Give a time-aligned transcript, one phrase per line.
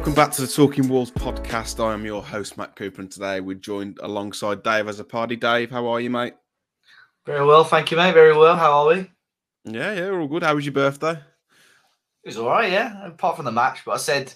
[0.00, 1.78] welcome back to the Talking Walls podcast.
[1.78, 5.36] I am your host, Matt Cooper, and today we're joined alongside Dave as a party.
[5.36, 6.32] Dave, how are you, mate?
[7.26, 8.14] Very well, thank you, mate.
[8.14, 8.56] Very well.
[8.56, 9.10] How are we?
[9.66, 10.42] Yeah, yeah, we're all good.
[10.42, 11.12] How was your birthday?
[11.12, 13.08] It was all right, yeah.
[13.08, 14.32] Apart from the match, but I said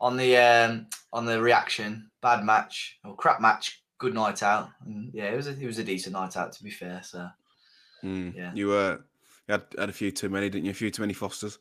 [0.00, 4.68] on the um, on the reaction, bad match or crap match, good night out.
[4.86, 7.00] And yeah, it was a, it was a decent night out to be fair.
[7.02, 7.28] So
[8.04, 8.52] Mm, Yeah.
[8.54, 9.00] You were
[9.48, 10.70] you had, had a few too many, didn't you?
[10.70, 11.58] A few too many Fosters.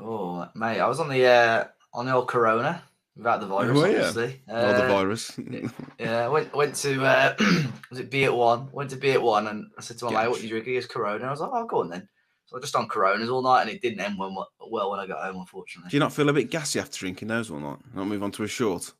[0.00, 1.64] oh mate, I was on the uh,
[1.96, 2.82] on the old Corona
[3.16, 3.96] without the virus, were you?
[3.96, 4.42] obviously.
[4.48, 5.38] Or the Uh, virus.
[5.98, 7.34] Yeah, I went went to uh,
[7.90, 8.68] was it B at one?
[8.70, 10.42] Went to B at one, and I said to my mate, "What Gosh.
[10.44, 11.24] you drinking?" It's Corona.
[11.26, 12.08] I was like, "Oh, go on then."
[12.44, 14.36] So I just on Coronas all night, and it didn't end when,
[14.70, 15.90] well when I got home, unfortunately.
[15.90, 17.78] Do you not feel a bit gassy after drinking those one night?
[17.94, 18.92] Not move on to a short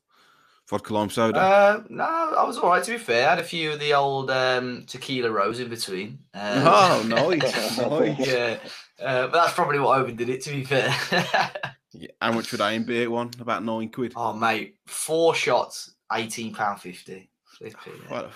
[0.69, 1.39] vodka lime soda.
[1.39, 2.83] Uh, no, I was all right.
[2.83, 6.19] To be fair, I had a few of the old um, tequila rows in between.
[6.33, 8.27] Um, oh, nice, nice.
[8.27, 8.57] yeah,
[9.01, 10.41] uh, but that's probably what overdid it.
[10.41, 10.93] To be fair.
[11.99, 13.31] Yeah, How much would I in beer one?
[13.39, 14.13] About nine quid.
[14.15, 17.29] oh mate, four shots, eighteen pound fifty.
[17.57, 18.11] Flipping heck.
[18.11, 18.31] What a-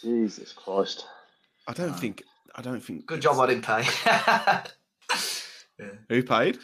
[0.00, 1.06] Jesus Christ.
[1.68, 1.96] I don't Wow.
[1.96, 2.22] think.
[2.56, 3.06] I don't think.
[3.06, 3.84] Good job I didn't pay.
[5.78, 5.86] yeah.
[6.08, 6.58] Who paid?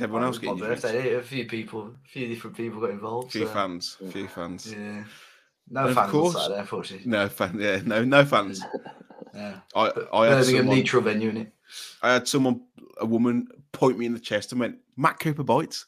[0.00, 0.82] Everyone It else was my getting drinks.
[0.82, 1.14] birthday.
[1.14, 3.28] A few people, a few different people got involved.
[3.28, 3.96] A few so, fans.
[4.04, 4.70] A few fans.
[4.72, 5.04] Yeah.
[5.70, 7.10] No And of fans course- on Saturday, unfortunately.
[7.10, 7.58] No fan.
[7.58, 8.62] Yeah, no, no fans.
[9.34, 9.60] Yeah.
[9.74, 11.52] I, I had Birmingham someone, neutral venue in it.
[12.02, 12.62] I had someone,
[13.00, 15.86] a woman, point me in the chest and went, "Matt Cooper bites,"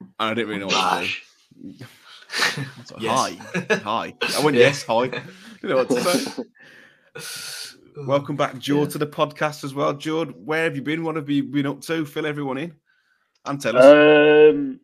[0.00, 1.84] and I didn't really know what to do.
[1.84, 1.86] Bash.
[2.56, 3.38] I was like, Yes.
[3.54, 4.14] Hi, hi.
[4.38, 4.62] I went, Yeah.
[4.66, 5.04] yes, hi.
[5.62, 6.42] You know what to say.
[8.06, 8.92] Welcome back, Jord, Yeah.
[8.92, 9.94] to the podcast as well.
[9.94, 11.04] Jord, where have you been?
[11.04, 12.04] What have you been up to?
[12.04, 12.74] Fill everyone in
[13.46, 13.84] and tell us.
[13.84, 14.80] Um,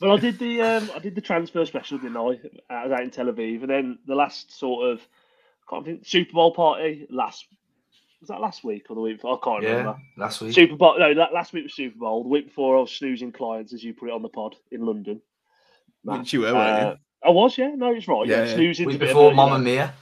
[0.00, 2.38] well, I did the um, I did the transfer special, didn't I?
[2.70, 6.06] I was out in Tel Aviv, and then the last sort of I can't think
[6.06, 7.46] Super Bowl party last
[8.20, 9.38] was that last week or the week before?
[9.40, 9.96] I can't yeah, remember.
[10.16, 10.52] last week.
[10.54, 12.22] Super Bowl no, la- last week was Super Bowl.
[12.22, 14.84] The week before I was snoozing clients, as you put it on the pod in
[14.84, 15.20] London.
[16.02, 17.74] Which you were, Uh, weren't I was, yeah.
[17.76, 18.26] No, it's right.
[18.26, 18.54] Yeah, Yeah, yeah.
[18.54, 18.86] snoozing.
[18.88, 19.92] week before Mamma Mia.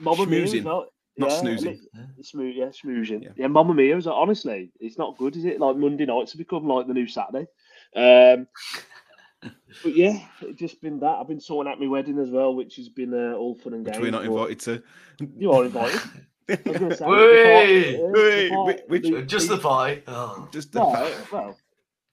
[0.00, 0.86] Mamma Mia was not,
[1.16, 1.80] not yeah, snoozing.
[1.94, 3.22] li- Smooth, yeah, smoozing.
[3.24, 3.28] Yeah.
[3.36, 5.60] Yeah, Mamma Mia was like, honestly, it's not good, is it?
[5.60, 7.46] Like Monday nights have become like the new Saturday.
[7.94, 8.46] Um,
[9.82, 11.16] but yeah, it's just been that.
[11.20, 13.84] I've been sorting out my wedding as well, which has been uh, all fun and
[13.84, 14.02] Which games.
[14.02, 14.82] we're not but invited to.
[15.38, 16.00] You are invited.
[16.48, 16.54] I
[16.84, 18.48] was the Whey!
[18.50, 20.02] part- the Which- the- Just the pie.
[20.06, 20.48] Oh.
[20.50, 21.58] Just the no, well,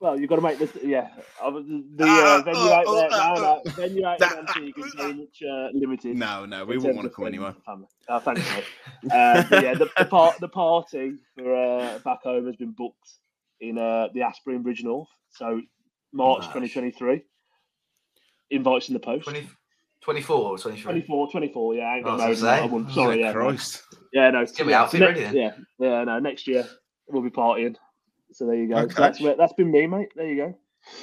[0.01, 0.71] well, you've got to make this.
[0.83, 1.07] yeah.
[1.41, 4.21] uh, The, the Ah, uh, venue oh, out oh, there, ah, no, no, venue out
[4.21, 6.17] in Antigua is very much uh, limited.
[6.17, 7.47] no, no, we in wouldn't want to of come friends anyway.
[7.55, 7.87] and family.
[8.09, 9.11] Oh, thanks, mate.
[9.11, 13.09] uh, yeah, the, the part the party for uh, back home has been booked
[13.61, 15.07] in uh, the Aspirin Bridge North.
[15.31, 15.61] So
[16.11, 16.47] March Nice.
[16.53, 17.23] 2023.
[18.51, 19.23] Invites in the post.
[19.23, 19.47] 20,
[20.01, 20.83] 24 or 23.
[20.83, 21.81] 24, 24, yeah.
[21.83, 22.69] I ain't got was married in gonna that say.
[22.73, 22.91] one.
[22.91, 23.31] Sorry, yeah.
[23.33, 23.81] Christ.
[24.15, 24.45] Yeah, no.
[24.45, 25.65] Get me yeah, outfit so ready next- then.
[25.79, 26.19] Yeah, yeah, no.
[26.19, 26.65] Next year
[27.07, 27.75] we'll be partying.
[28.31, 28.77] So there you go.
[28.77, 28.93] Okay.
[28.97, 30.09] That's where, that's been me, mate.
[30.15, 30.57] There you go.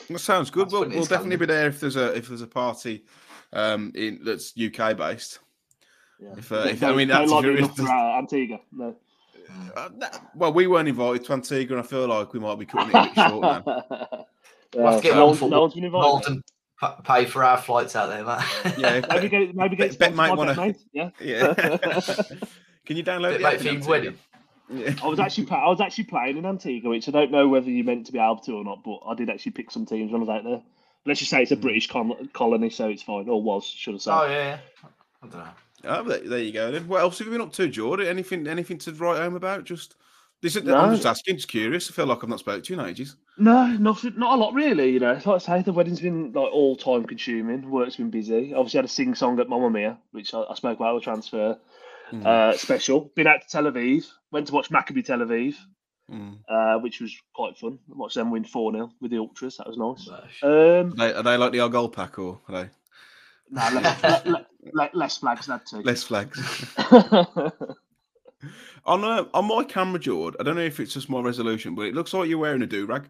[0.09, 0.67] That sounds good.
[0.67, 3.05] That's We'll, we'll is, definitely be there if there's a if there's a party
[3.53, 5.39] um in that's UK based.
[6.21, 6.35] Yeah.
[6.39, 7.91] If, uh, if Don't- I mean don't that's log if in it up is- for,
[7.93, 8.61] uh, Antigua.
[8.73, 8.97] No.
[9.77, 12.65] uh, that- well, we weren't invited to Antigua, and I feel like we might be
[12.67, 14.25] cutting it a bit short now.
[14.75, 16.41] We'll have to get no, on for- no one's been invited.
[17.05, 18.43] Pay for our flights out there, man.
[18.79, 19.55] Yeah, Maybe get.
[19.55, 20.79] Maybe get it Bet- bet might wanna- mate.
[20.95, 21.11] Yeah.
[21.21, 21.53] Yeah.
[22.87, 23.91] Can you download Bit the late app for in your Antigua?
[23.91, 24.19] wedding.
[24.71, 24.95] Yeah.
[25.03, 27.85] I was actually I was actually playing in Antigua, which I don't know whether you
[27.85, 30.23] meant to be able to or not, but I did actually pick some teams when
[30.23, 30.63] I was out there.
[31.05, 31.63] Let's just say it's a hmm.
[31.63, 34.11] British con- colony, so it's fine, or was, should I say?
[34.13, 34.59] Oh, yeah, yeah.
[35.23, 35.51] I don't know.
[35.85, 36.71] Oh, there, there you go.
[36.71, 36.87] Then.
[36.87, 38.07] What else have you been up to, Jordan?
[38.07, 39.65] Anything anything to write home about?
[39.65, 39.97] Just
[40.41, 40.55] this.
[40.55, 40.77] is No.
[40.77, 41.91] I'm just asking, just curious.
[41.91, 43.17] I feel like I've not spoken to you in ages.
[43.37, 44.91] No, nothing, not a lot really.
[44.91, 47.69] You know, like I say, the wedding's been like all time consuming.
[47.69, 48.55] Work's been busy.
[48.55, 51.01] Obviously, I had a sing song at Mamma Mia, which I, I spoke about the
[51.01, 51.59] transfer
[52.13, 53.11] Mm, uh, special.
[53.17, 54.05] Been out to Tel Aviv.
[54.31, 55.55] Went to watch Maccabi Tel Aviv,
[56.11, 56.39] mm.
[56.49, 57.79] uh, which was quite fun.
[57.89, 59.57] Watched them win four 0 with the ultras.
[59.57, 60.09] That was nice.
[60.43, 62.71] Um, Are, they, are they like the old gold pack or are they
[63.51, 65.83] nah, less, le- le- le- less flags than two.
[65.83, 66.39] less flags?
[68.85, 71.87] on uh, on my camera, Jord, I don't know if it's just my resolution, but
[71.87, 73.09] it looks like you're wearing a do rag.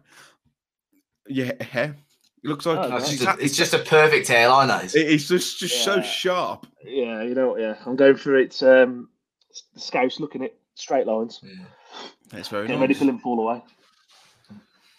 [1.27, 1.97] Yeah, hair.
[2.43, 4.95] It looks like Oh, No, it's, it's, just, it's just a perfect hairline, that is.
[4.95, 6.67] it's just just so sharp.
[6.83, 7.61] yeah, you know what?
[7.61, 8.61] Yeah, I'm going for it.
[8.61, 9.09] Um,
[9.51, 11.39] s- scouts looking at straight lines.
[11.43, 12.39] Yeah.
[12.39, 12.81] It's very Get nice.
[12.81, 13.63] ready for Liverpool away.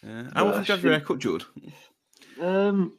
[0.03, 0.25] Yeah.
[0.35, 1.45] How often do you have your haircut, Jord?
[2.41, 2.97] Um,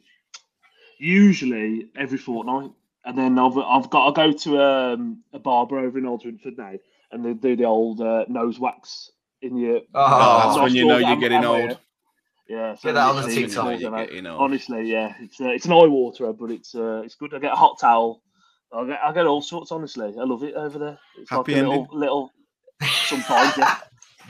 [0.97, 2.71] usually every fortnight,
[3.05, 6.57] and then I've I've got I go to um, a barber over in Old Swinford
[6.57, 6.73] now,
[7.11, 9.11] and they do the old uh, nose wax
[9.41, 9.81] in your.
[9.93, 11.77] Oh, that's when you know you're getting and my old.
[12.49, 12.57] Ear.
[12.57, 13.71] Yeah, Get that on the literally, TikTok.
[13.73, 14.41] it's You're all getting about- old.
[14.41, 17.33] Honestly, yeah, it's uh, it's an eye waterer, but it's uh, it's good.
[17.33, 18.21] I get a hot towel.
[18.73, 19.71] I get I get all sorts.
[19.71, 20.99] Honestly, I love it over there.
[21.17, 21.99] It's Happy like a little ending?
[21.99, 22.31] little.
[23.07, 23.77] Sometimes, yeah.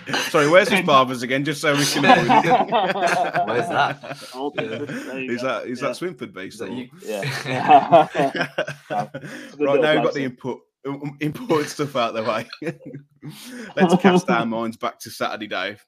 [0.30, 1.44] Sorry, where's his barbers again?
[1.44, 2.46] Just so we can avoid it.
[3.48, 4.30] Where's that?
[4.36, 5.48] Old Swinford, there you Is go.
[5.48, 5.88] that is Yeah.
[5.88, 6.60] that Swinford based?
[6.60, 6.90] That you?
[7.06, 8.08] Yeah.
[9.60, 12.46] right now, we've got the input um, important stuff out the way.
[13.76, 15.84] Let's cast our minds back to Saturday, Dave.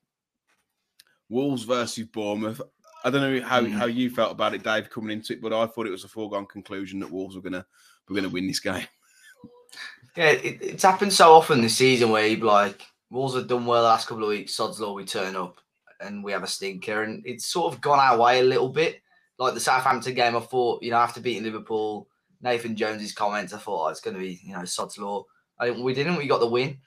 [1.29, 2.61] Wolves versus Bournemouth.
[3.03, 3.71] I don't know how, Mm.
[3.71, 6.09] how you felt about it, Dave, coming into it, but I thought it was a
[6.09, 7.65] foregone conclusion that Wolves were gonna
[8.07, 8.85] were gonna win this game.
[10.15, 12.81] Yeah, it, it's happened so often this season where you'd be like,
[13.11, 15.59] Wolves have done well the last couple of weeks, Sod's Law, we turn up
[16.01, 17.03] and we have a stinker.
[17.03, 19.01] And it's sort of gone our way a little bit.
[19.37, 22.07] Like the Southampton game, I thought, you know, after beating Liverpool,
[22.41, 25.25] Nathan Jones's comments, I thought, oh, it's going to be, you know, Sod's Law.
[25.59, 26.69] I, we didn't, we got the win.
[26.69, 26.77] I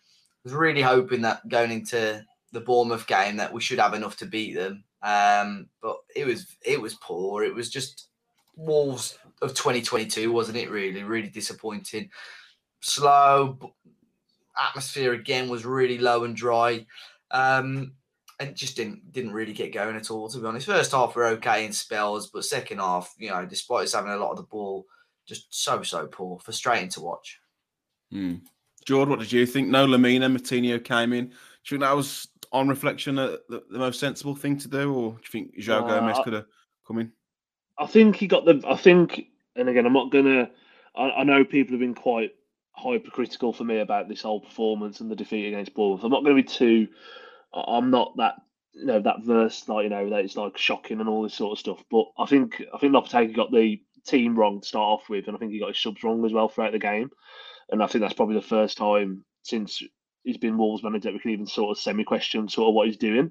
[0.43, 4.27] was really hoping that going into the Bournemouth game that we should have enough to
[4.27, 4.85] beat them.
[5.03, 7.45] Um, but it was it was poor.
[7.45, 8.09] It was just
[8.57, 10.71] Wolves of 2022, wasn't it?
[10.71, 12.11] Really, really disappointing.
[12.81, 13.59] Slow
[14.61, 16.87] atmosphere again was really low and dry,
[17.31, 17.93] um,
[18.39, 20.29] and just didn't didn't really get going at all.
[20.29, 23.85] To be honest, first half were okay in spells, but second half, you know, despite
[23.85, 24.85] us having a lot of the ball,
[25.27, 27.39] just so so poor, frustrating to watch.
[28.11, 28.37] Hmm.
[28.85, 29.69] George, what did you think?
[29.69, 31.27] No Lemina, Moutinho came in.
[31.27, 34.93] Do you think that was, on reflection, uh, the, the most sensible thing to do,
[34.93, 36.47] or do you think João Uh, Gomes could have
[36.87, 37.13] come in?
[37.79, 38.63] I think he got the.
[38.67, 39.27] I think,
[39.57, 40.51] and again, I'm not gonna.
[40.95, 42.33] I, I know people have been quite
[42.73, 46.05] hypercritical for me about this whole performance and the defeat against Bournemouth.
[46.05, 46.89] I'm not going to be too.
[47.53, 48.37] I'm not that
[48.73, 51.53] you know that verse like you know that it's like shocking and all this sort
[51.53, 51.85] of stuff.
[51.91, 55.37] But I think I think Lopetegui got the team wrong to start off with, and
[55.37, 57.11] I think he got his subs wrong as well throughout the game.
[57.71, 59.83] And I think that's probably the first time since
[60.23, 63.31] he's been Wolves manager we can even sort of semi-question sort of what he's doing.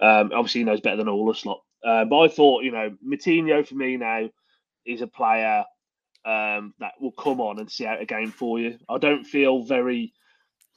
[0.00, 1.60] Um, obviously, he knows better than all us lot.
[1.84, 4.28] Uh, but I thought, you know, Moutinho for me now
[4.86, 5.64] is a player
[6.24, 8.78] um, that will come on and see out a game for you.
[8.88, 10.12] I don't feel very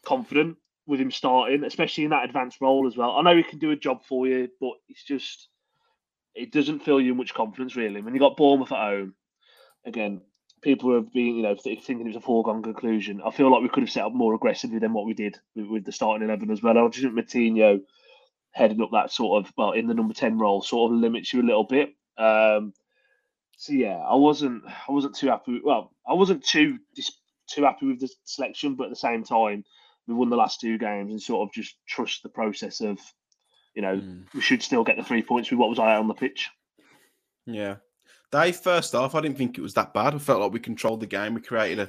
[0.06, 3.12] confident with him starting, especially in that advanced role as well.
[3.12, 5.50] I know he can do a job for you, but it's just
[6.36, 8.02] it doesn't fill you much confidence really.
[8.02, 9.16] When you got Bournemouth at home,
[9.86, 10.22] again,
[10.64, 13.22] people have been, you know, th- thinking it was a foregone conclusion.
[13.24, 15.68] I feel like we could have set up more aggressively than what we did with,
[15.68, 16.78] with the starting eleven as well.
[16.78, 17.82] I just think Moutinho
[18.52, 21.42] heading up that sort of well in the number ten role sort of limits you
[21.42, 21.90] a little bit.
[22.18, 22.74] Um,
[23.58, 25.54] so yeah, I wasn't I wasn't too happy.
[25.54, 29.24] With, well, I wasn't too dis- too happy with the selection, but at the same
[29.24, 29.64] time,
[30.08, 33.00] we won the last two games and sort of just trust the process of,
[33.76, 34.22] you know, Hmm.
[34.34, 36.50] we should still get the three points with what was out on the pitch.
[37.46, 37.76] Yeah.
[38.34, 40.16] Dave, first off, I didn't think it was that bad.
[40.16, 41.36] I felt like we controlled the game.
[41.36, 41.88] We created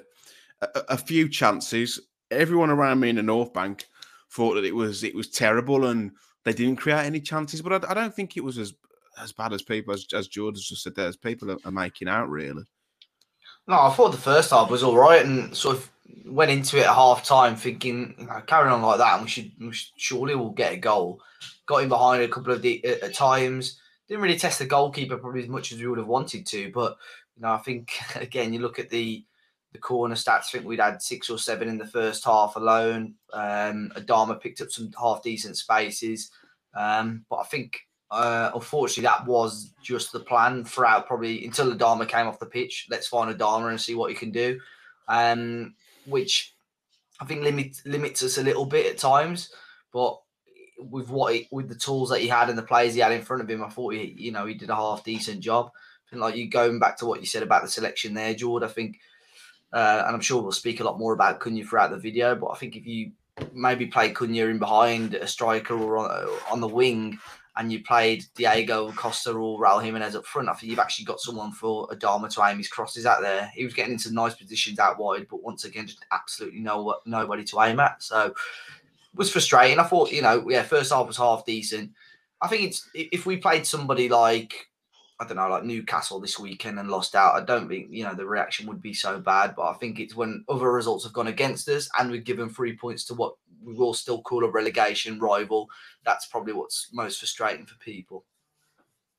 [0.60, 1.98] a, a, a few chances.
[2.30, 3.86] Everyone around me in the North Bank
[4.30, 6.10] thought that it was it was terrible and
[6.44, 7.62] they didn't create any chances.
[7.62, 8.74] But I, I don't think it was as
[9.18, 12.08] as bad as people as, as has just said there, as people are, are making
[12.08, 12.64] out really.
[13.66, 15.90] No, I thought the first half was all right, and sort of
[16.26, 19.30] went into it at half time thinking, you know, carrying on like that, and we
[19.30, 21.22] should, we should surely we'll get a goal.
[21.64, 23.80] Got in behind a couple of the, at, at times.
[24.14, 26.96] Didn't really test the goalkeeper probably as much as we would have wanted to, but
[27.34, 29.24] you know, I think again, you look at the
[29.72, 30.46] the corner stats.
[30.46, 33.14] I think we'd had six or seven in the first half alone.
[33.32, 36.30] Um, Adama picked up some half decent spaces,
[36.74, 42.08] um, but I think uh, unfortunately, that was just the plan throughout, probably until Adama
[42.08, 42.86] came off the pitch.
[42.88, 44.60] Let's find Adama and see what he can do,
[45.08, 45.74] um,
[46.06, 46.54] which
[47.18, 49.50] I think limit, limits us a little bit at times.
[49.92, 50.20] But
[50.78, 53.22] with what he, with the tools that he had and the players he had in
[53.22, 55.70] front of him, I thought he, you know, he did a half decent job.
[56.10, 58.68] And like you going back to what you said about the selection there, George, I
[58.68, 59.00] think,
[59.72, 62.36] uh, and I'm sure we'll speak a lot more about Cunha throughout the video.
[62.36, 63.12] But I think if you
[63.52, 67.18] maybe play Cunha in behind a striker or on, on the wing
[67.56, 71.20] and you played Diego Costa or Raul Jimenez up front, I think you've actually got
[71.20, 73.50] someone for Adama to aim his crosses out there.
[73.54, 77.44] He was getting into nice positions out wide, but once again, just absolutely no nobody
[77.44, 78.02] to aim at.
[78.02, 78.34] So
[79.14, 79.78] was frustrating.
[79.78, 81.92] I thought, you know, yeah, first half was half decent.
[82.40, 84.68] I think it's if we played somebody like
[85.20, 88.14] I don't know, like Newcastle this weekend and lost out, I don't think, you know,
[88.14, 89.54] the reaction would be so bad.
[89.54, 92.76] But I think it's when other results have gone against us and we've given three
[92.76, 95.68] points to what we will still call a relegation rival.
[96.04, 98.24] That's probably what's most frustrating for people.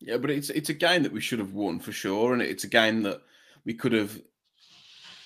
[0.01, 2.65] Yeah, but it's it's a game that we should have won for sure, and it's
[2.65, 3.21] a game that
[3.63, 4.21] we could have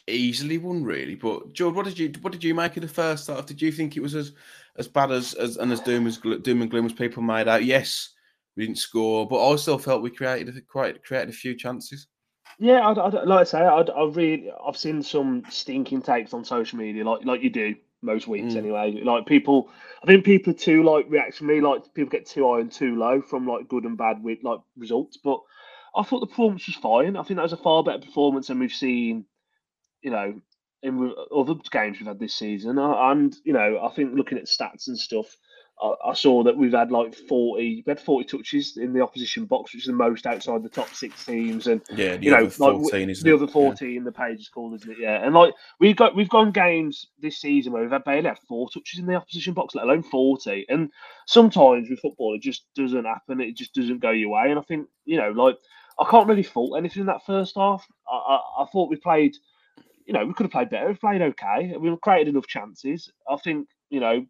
[0.08, 1.16] easily won, really.
[1.16, 3.48] But George, what did you what did you make of the first half?
[3.48, 4.34] Did you think it was as
[4.80, 7.64] as bad as, as and as doom as doom and gloom as people made out?
[7.64, 8.14] Yes,
[8.56, 12.08] we didn't score, but I still felt we created a- quite created a few chances.
[12.58, 16.44] Yeah, I, I, like I say, I, I really, I've seen some stinking takes on
[16.44, 18.58] social media, like like you do most weeks Mm.
[18.58, 19.02] anyway.
[19.04, 19.70] Like people,
[20.02, 23.22] I think people are too like reactionary, like people get too high and too low
[23.22, 25.18] from like good and bad with like results.
[25.18, 25.40] But
[25.96, 27.18] I thought the performance was fine.
[27.18, 29.26] I think that was a far better performance than we've seen,
[30.02, 30.42] you know,
[30.84, 32.78] in other games we've had this season.
[32.78, 35.36] Uh, And you know, I think looking at stats and stuff,
[35.82, 39.46] I, I, saw that we've had like 40, we had 40 touches in the opposition
[39.46, 41.68] box, which is the most outside the top six teams.
[41.68, 44.02] And yeah, you know, 14, like, the other 14, yeah.
[44.04, 44.98] the page is called, isn't it?
[45.00, 45.24] Yeah.
[45.24, 48.70] And like we've got, we've gone games this season where we've had barely had four
[48.70, 50.66] touches in the opposition box, let alone 40.
[50.68, 50.92] And
[51.28, 53.40] sometimes with football, it just doesn't happen.
[53.40, 54.50] It just doesn't go your way.
[54.50, 55.58] And I think, you know, like,
[55.98, 57.86] I can't really fault anything in that first half.
[58.10, 59.36] I, I, I thought we played,
[60.10, 60.92] you know, we could have played better.
[60.96, 61.76] Played okay.
[61.80, 63.12] We created enough chances.
[63.30, 64.26] I think, you know,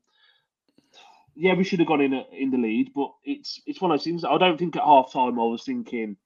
[1.38, 3.98] yeah, we should have gone in uh, in the lead, but it's it's one of
[3.98, 4.26] those things.
[4.26, 6.18] I don't think at half time I was thinking,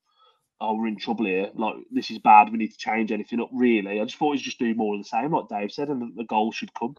[0.60, 1.52] "Oh, we're in trouble here.
[1.54, 2.52] Like this is bad.
[2.52, 5.02] We need to change anything up." Really, I just thought we just do more of
[5.02, 6.96] the same, like Dave said, and the, the goal should come.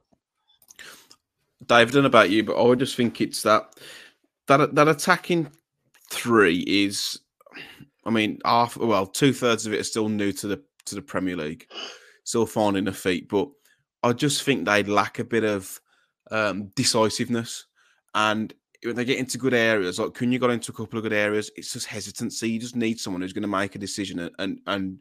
[1.67, 3.75] Dave, I don't know about you, but I just think it's that
[4.47, 5.51] that that attacking
[6.09, 7.19] three is,
[8.05, 11.03] I mean, half well, two thirds of it are still new to the to the
[11.03, 11.67] Premier League,
[12.25, 13.49] still finding their feet, but
[14.03, 15.81] I just think they lack a bit of
[16.31, 17.67] um, decisiveness.
[18.15, 18.53] And
[18.85, 21.51] when they get into good areas, like Cunha got into a couple of good areas,
[21.57, 22.51] it's just hesitancy.
[22.51, 24.99] You just need someone who's going to make a decision and and and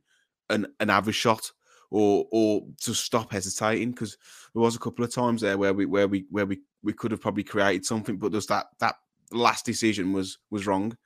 [0.50, 1.52] and, and have a shot,
[1.92, 3.92] or or to stop hesitating.
[3.92, 4.18] Because
[4.54, 7.12] there was a couple of times there where we where we where we we could
[7.12, 8.96] have probably created something, but just that that
[9.32, 10.98] last decision was was wrong.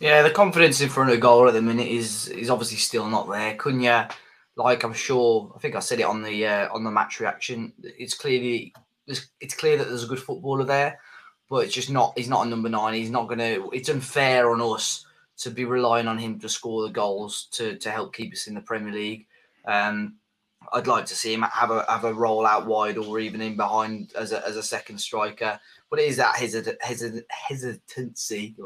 [0.00, 3.28] Yeah, the confidence in front of goal at the minute is is obviously still not
[3.28, 3.56] there.
[3.56, 4.10] Cunha,
[4.58, 7.72] like I'm sure, I think I said it on the uh, on the match reaction.
[7.82, 8.74] It's clearly
[9.06, 11.00] it's clear that there's a good footballer there,
[11.48, 12.18] but it's just not.
[12.18, 12.94] He's not a number nine.
[12.94, 13.70] He's not going to.
[13.72, 15.06] It's unfair on us
[15.38, 18.54] to be relying on him to score the goals to to help keep us in
[18.54, 19.26] the Premier League.
[19.64, 20.16] Um,
[20.72, 23.56] I'd like to see him have a have a roll out wide or even in
[23.56, 25.58] behind as a, as a second striker.
[25.88, 28.56] But it is that hesit, hesit, hesitancy.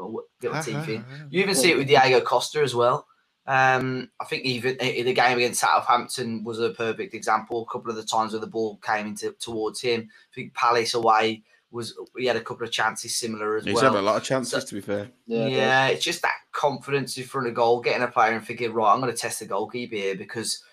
[0.41, 1.05] Get my teeth in.
[1.29, 3.07] You even see it with Diego Costa as well.
[3.45, 7.67] Um, I think even in the game against Southampton was a perfect example.
[7.67, 10.07] A couple of the times where the ball came into towards him.
[10.09, 13.83] I think Palace away was he had a couple of chances similar as He's well.
[13.83, 15.09] He's had a lot of chances so, to be fair.
[15.25, 18.71] Yeah, yeah it's just that confidence in front of goal, getting a player and thinking,
[18.71, 20.63] right, I'm going to test the goalkeeper here because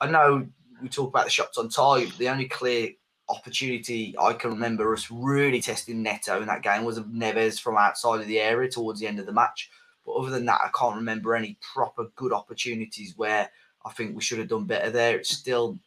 [0.00, 0.46] I know
[0.82, 2.18] we talk about the shots on target.
[2.18, 2.90] The only clear
[3.28, 8.20] opportunity I can remember us really testing Neto in that game was Neves from outside
[8.20, 9.70] of the area towards the end of the match.
[10.08, 13.50] But other than that, I can't remember any proper good opportunities where
[13.84, 15.18] I think we should have done better there.
[15.18, 15.78] It's still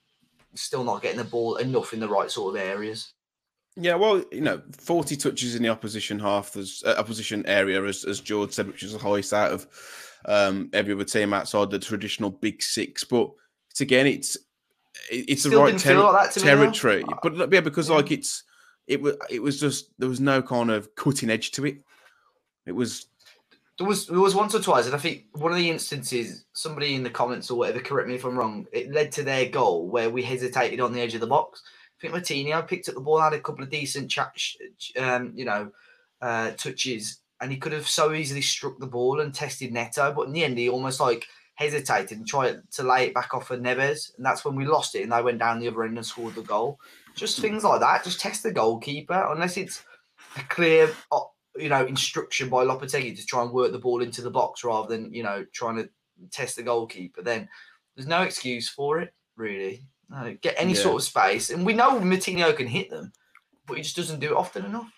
[0.53, 3.13] still not getting the ball enough in the right sort of areas.
[3.75, 8.03] Yeah, well, you know, 40 touches in the opposition half, there's uh, opposition area, as,
[8.03, 9.65] as George said, which is the highest out of
[10.25, 13.03] um, every other team outside the traditional big six.
[13.03, 13.31] But
[13.71, 14.37] it's again, it's
[15.09, 17.03] it's Still the right ter- like territory.
[17.23, 17.95] But yeah, because yeah.
[17.95, 18.43] like it's
[18.85, 21.77] it was it was just there was no kind of cutting edge to it.
[22.67, 23.07] It was
[23.81, 26.93] there was there was once or twice, and I think one of the instances, somebody
[26.93, 29.87] in the comments or whatever, correct me if I'm wrong, it led to their goal
[29.87, 31.63] where we hesitated on the edge of the box.
[31.97, 34.37] I think Moutinho picked up the ball, had a couple of decent, chat,
[34.99, 35.71] um, you know,
[36.21, 40.27] uh, touches, and he could have so easily struck the ball and tested Neto, but
[40.27, 43.57] in the end, he almost like hesitated and tried to lay it back off for
[43.57, 46.05] Neves, and that's when we lost it, and they went down the other end and
[46.05, 46.79] scored the goal.
[47.15, 48.03] Just things like that.
[48.03, 49.83] Just test the goalkeeper, unless it's
[50.37, 50.87] a clear
[51.57, 54.87] you know, instruction by Lopetegui to try and work the ball into the box rather
[54.87, 55.89] than, you know, trying to
[56.31, 57.47] test the goalkeeper, then
[57.95, 59.83] there's no excuse for it, really.
[60.09, 60.79] No, get any yeah.
[60.79, 61.49] sort of space.
[61.49, 63.11] And we know Moutinho can hit them,
[63.65, 64.91] but he just doesn't do it often enough.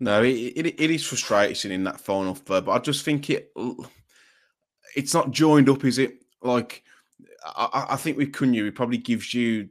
[0.00, 3.52] No, it, it, it is frustrating in that final third, but I just think it
[4.96, 6.24] it's not joined up, is it?
[6.42, 6.82] Like,
[7.44, 9.68] I, I think with Cunha, it probably gives you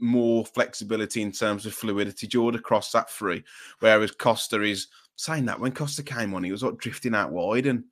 [0.00, 2.26] more flexibility in terms of fluidity.
[2.26, 3.44] Jordan across that free,
[3.78, 7.66] whereas Costa is saying that when Costa came on, he was like drifting out wide,
[7.66, 7.84] and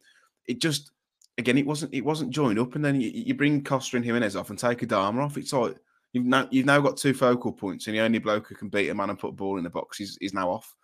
[0.47, 0.92] it just
[1.37, 2.75] again it wasn't it wasn't joined up.
[2.75, 5.37] And then you, you bring Costa and Jimenez off and take Adama off.
[5.37, 5.76] It's like
[6.12, 8.88] you've now you've now got two focal points, and the only bloke who can beat
[8.88, 10.75] a man and put a ball in the box is, is now off.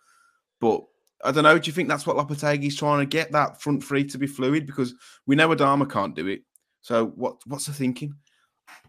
[0.59, 0.83] But
[1.23, 1.57] I don't know.
[1.57, 4.65] Do you think that's what Lopetegui's trying to get that front three to be fluid?
[4.65, 4.93] Because
[5.25, 6.41] we know Adama can't do it.
[6.81, 8.15] So what what's the thinking?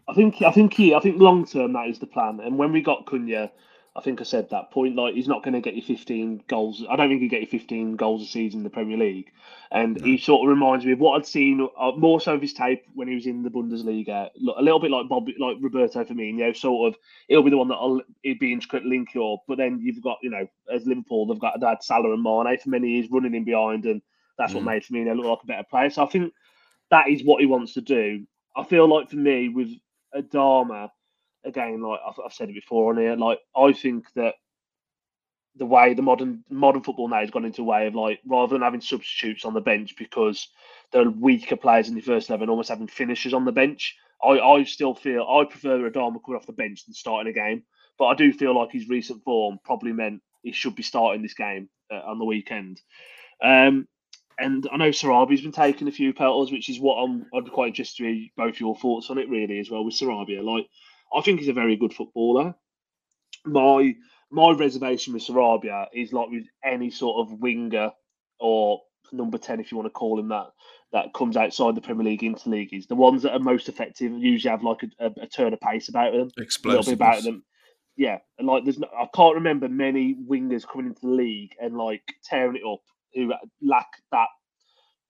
[0.09, 2.41] I think I think he I think long term that is the plan.
[2.41, 3.49] And when we got Cunha,
[3.97, 4.97] I think I said that point.
[4.97, 6.83] Like he's not going to get you 15 goals.
[6.89, 9.31] I don't think he get you 15 goals a season in the Premier League.
[9.71, 10.05] And no.
[10.05, 12.83] he sort of reminds me of what I'd seen uh, more so of his tape
[12.93, 14.29] when he was in the Bundesliga.
[14.57, 16.55] A little bit like Bob, like Roberto Firmino.
[16.55, 16.99] Sort of,
[17.29, 19.43] he'll be the one that I'll he'd be intricate link you up.
[19.47, 22.69] But then you've got, you know, as Liverpool, they've got had Salah and Mane for
[22.69, 24.01] many years running in behind, and
[24.37, 24.55] that's mm.
[24.55, 25.89] what made Firmino look like a better player.
[25.89, 26.33] So I think
[26.91, 28.25] that is what he wants to do.
[28.57, 29.69] I feel like for me with
[30.13, 30.89] Adama
[31.45, 34.35] again, like I've, I've said it before on here, like I think that
[35.57, 38.53] the way the modern modern football now has gone into a way of like rather
[38.53, 40.49] than having substitutes on the bench because
[40.91, 43.95] they're weaker players in the first eleven, almost having finishers on the bench.
[44.23, 47.63] I, I still feel I prefer Adama coming off the bench than starting a game,
[47.97, 51.33] but I do feel like his recent form probably meant he should be starting this
[51.33, 52.81] game uh, on the weekend.
[53.41, 53.87] Um,
[54.37, 57.25] and I know Sarabia's been taking a few penalties, which is what I'm.
[57.33, 59.93] I'd be quite interested to hear both your thoughts on it, really, as well with
[59.93, 60.43] Sarabia.
[60.43, 60.67] Like,
[61.15, 62.55] I think he's a very good footballer.
[63.45, 63.95] My
[64.31, 67.91] my reservation with Sarabia is like with any sort of winger
[68.39, 68.81] or
[69.11, 70.47] number ten, if you want to call him that,
[70.91, 74.11] that comes outside the Premier League into league is the ones that are most effective
[74.11, 77.23] usually have like a, a, a turn of pace about them, a little bit about
[77.23, 77.43] them.
[77.97, 81.77] Yeah, and like there's no, I can't remember many wingers coming into the league and
[81.77, 82.81] like tearing it up
[83.13, 83.31] who
[83.61, 84.27] lack that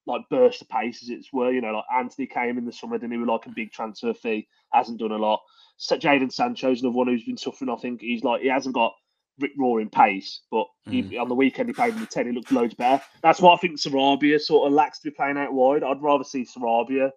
[0.08, 1.52] like burst of pace as it's were.
[1.52, 4.14] You know, like Antony came in the summer, then he was like a big transfer
[4.14, 5.42] fee, hasn't done a lot.
[5.78, 7.70] So Jadon Sancho's another one who's been suffering.
[7.70, 8.94] I think he's like he hasn't got
[9.40, 11.10] rip roaring pace, but mm.
[11.10, 13.04] he, on the weekend he played in the ten, he looked loads better.
[13.22, 15.84] That's what I think Sarabia sort of lacks to be playing out wide.
[15.84, 17.12] I'd rather see Sarabia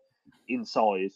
[0.49, 1.13] inside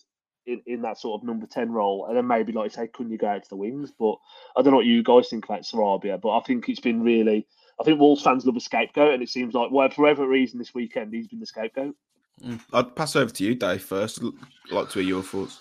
[0.46, 2.06] in, in that sort of number 10 role.
[2.06, 3.92] And then maybe, like I say, couldn't you go out to the wings?
[3.98, 4.16] But
[4.56, 7.46] I don't know what you guys think about Sarabia, but I think it's been really,
[7.80, 9.14] I think Wolves fans love a scapegoat.
[9.14, 11.94] And it seems like, well, for whatever reason this weekend, he's been the scapegoat.
[12.44, 12.60] Mm.
[12.72, 14.22] I'd pass over to you, Dave, first.
[14.22, 15.60] I'd like to hear your thoughts.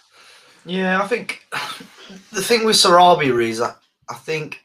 [0.66, 1.48] Yeah, I think
[2.32, 3.74] the thing with Sarabia is I,
[4.10, 4.62] I think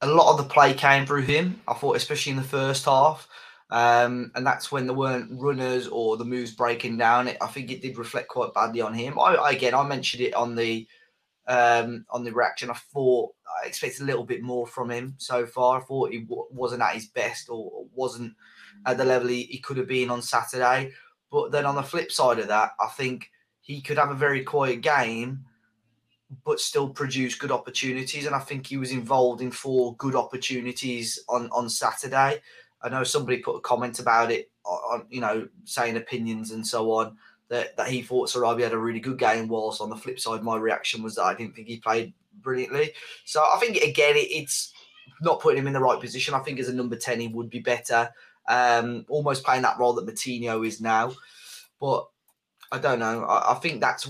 [0.00, 1.60] a lot of the play came through him.
[1.68, 3.28] I thought, especially in the first half.
[3.70, 7.28] Um, and that's when there weren't runners or the moves breaking down.
[7.28, 9.18] It, I think it did reflect quite badly on him.
[9.18, 10.86] I, again, I mentioned it on the
[11.48, 12.70] um, on the reaction.
[12.70, 15.80] I thought I expected a little bit more from him so far.
[15.80, 18.34] I thought he w- wasn't at his best or wasn't
[18.86, 20.92] at the level he, he could have been on Saturday.
[21.30, 23.30] But then on the flip side of that, I think
[23.60, 25.44] he could have a very quiet game,
[26.44, 28.26] but still produce good opportunities.
[28.26, 32.40] And I think he was involved in four good opportunities on on Saturday.
[32.82, 36.90] I know somebody put a comment about it on, you know, saying opinions and so
[36.92, 37.16] on.
[37.52, 40.42] That, that he thought Sarabia had a really good game, whilst on the flip side,
[40.42, 42.92] my reaction was that I didn't think he played brilliantly.
[43.26, 44.72] So I think again, it, it's
[45.20, 46.32] not putting him in the right position.
[46.32, 48.08] I think as a number ten, he would be better,
[48.48, 51.12] um, almost playing that role that Moutinho is now.
[51.78, 52.06] But
[52.72, 53.24] I don't know.
[53.24, 54.08] I, I, think that's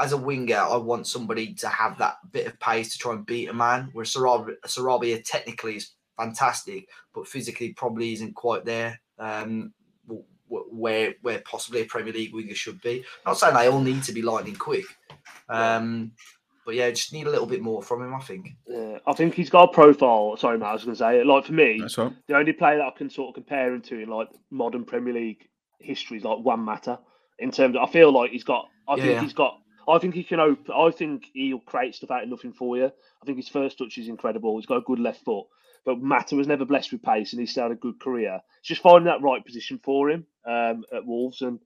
[0.00, 3.26] as a winger, I want somebody to have that bit of pace to try and
[3.26, 3.90] beat a man.
[3.92, 8.98] Where Sarabia, Sarabia technically is fantastic, but physically probably isn't quite there.
[9.18, 9.74] Um,
[10.48, 13.04] where where possibly a Premier League winger should be.
[13.24, 14.84] I'm not saying they all need to be lightning quick,
[15.48, 16.12] um,
[16.64, 18.14] but yeah, just need a little bit more from him.
[18.14, 18.50] I think.
[18.66, 20.36] Yeah, I think he's got a profile.
[20.36, 22.12] Sorry, Matt, I was going to say like for me, right.
[22.26, 25.14] the only player that I can sort of compare him to in like modern Premier
[25.14, 26.98] League history is like Juan Mata.
[27.40, 28.66] In terms, of, I feel like he's got.
[28.88, 29.04] I yeah.
[29.04, 29.58] think he's got.
[29.86, 30.74] I think he can open.
[30.74, 32.86] I think he'll create stuff out of nothing for you.
[32.86, 34.56] I think his first touch is incredible.
[34.56, 35.46] He's got a good left foot
[35.88, 38.42] but Mata was never blessed with pace, and he's had a good career.
[38.58, 41.58] It's just finding that right position for him um, at Wolves, and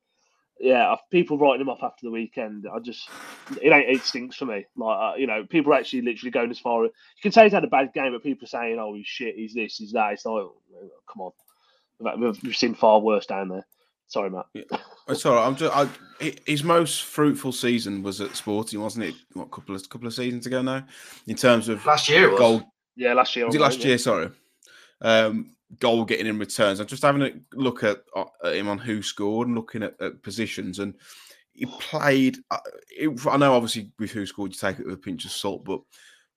[0.61, 3.11] yeah, people writing him off after the weekend, I just
[3.61, 4.65] it ain't it stinks for me.
[4.77, 6.85] Like uh, you know, people are actually literally going as far.
[6.85, 9.35] You can say he's had a bad game, but people are saying, "Oh, he's shit,
[9.35, 10.55] he's this, he's that." It's like, oh,
[11.13, 13.67] come on, we've, we've seen far worse down there.
[14.07, 14.47] Sorry, Matt.
[14.55, 14.63] Yeah.
[15.09, 15.47] It's all right.
[15.47, 15.77] I'm just.
[15.77, 15.89] I,
[16.47, 19.17] his most fruitful season was at Sporting, wasn't it?
[19.33, 20.87] What couple of couple of seasons ago now,
[21.27, 23.47] in terms of last year goal yeah, last year.
[23.47, 23.99] Was it last year?
[23.99, 24.31] Sorry.
[25.01, 26.81] Um, goal getting in returns.
[26.81, 30.01] I'm just having a look at, uh, at him on who scored and looking at,
[30.01, 30.95] at positions, and
[31.53, 32.39] he played.
[32.51, 32.59] Uh,
[32.91, 35.65] it, I know, obviously, with who scored, you take it with a pinch of salt,
[35.65, 35.81] but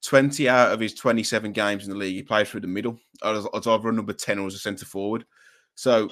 [0.04, 3.00] 20 out of his 27 games in the league, he played through the middle.
[3.24, 5.26] As, as either a number 10 or as a centre forward.
[5.76, 6.10] So,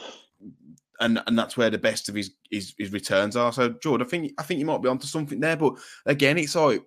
[1.00, 3.52] and and that's where the best of his, his his returns are.
[3.52, 5.58] So, George, I think I think you might be onto something there.
[5.58, 5.76] But
[6.06, 6.84] again, it's like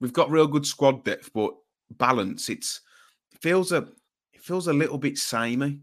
[0.00, 1.54] we've got real good squad depth, but
[1.90, 2.48] balance.
[2.48, 2.80] It's
[3.32, 3.88] it feels a
[4.32, 5.80] it feels a little bit samey.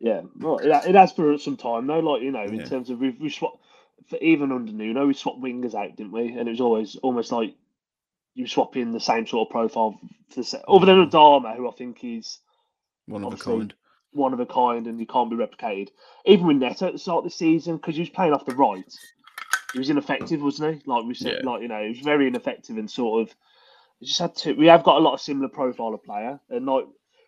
[0.00, 2.00] Yeah, well, it, it has for some time though.
[2.00, 2.64] Like you know, in yeah.
[2.64, 3.64] terms of we've we swapped
[4.08, 6.28] for even under Nuno, we swapped wingers out, didn't we?
[6.28, 7.54] And it was always almost like
[8.34, 9.98] you swap in the same sort of profile
[10.30, 10.64] for the set.
[10.68, 11.10] Other than mm.
[11.10, 12.38] Adama, who I think is
[13.06, 13.74] one of a kind,
[14.12, 15.88] one of a kind, and he can't be replicated.
[16.24, 18.54] Even with Neto at the start of the season, because he was playing off the
[18.54, 18.84] right,
[19.72, 20.82] he was ineffective, wasn't he?
[20.86, 21.50] Like we said, yeah.
[21.50, 23.34] like you know, he was very ineffective and sort of
[24.00, 24.52] we just had to.
[24.52, 26.84] We have got a lot of similar profile of player, and like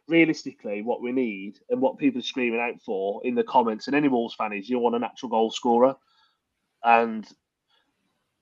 [0.09, 3.96] realistically, what we need and what people are screaming out for in the comments and
[3.96, 5.96] any Wolves fan is you want a natural goal scorer,
[6.85, 7.26] and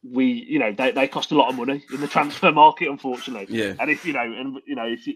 [0.03, 3.57] we, you know, they, they cost a lot of money in the transfer market, unfortunately.
[3.57, 3.75] Yeah.
[3.79, 5.15] And if you know, and you know, if you,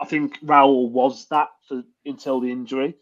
[0.00, 2.94] I think Raul was that for until the injury,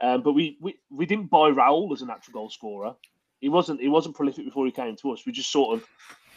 [0.00, 2.94] um, but we, we we didn't buy Raul as a natural goal scorer.
[3.40, 5.24] He wasn't he wasn't prolific before he came to us.
[5.24, 5.86] We just sort of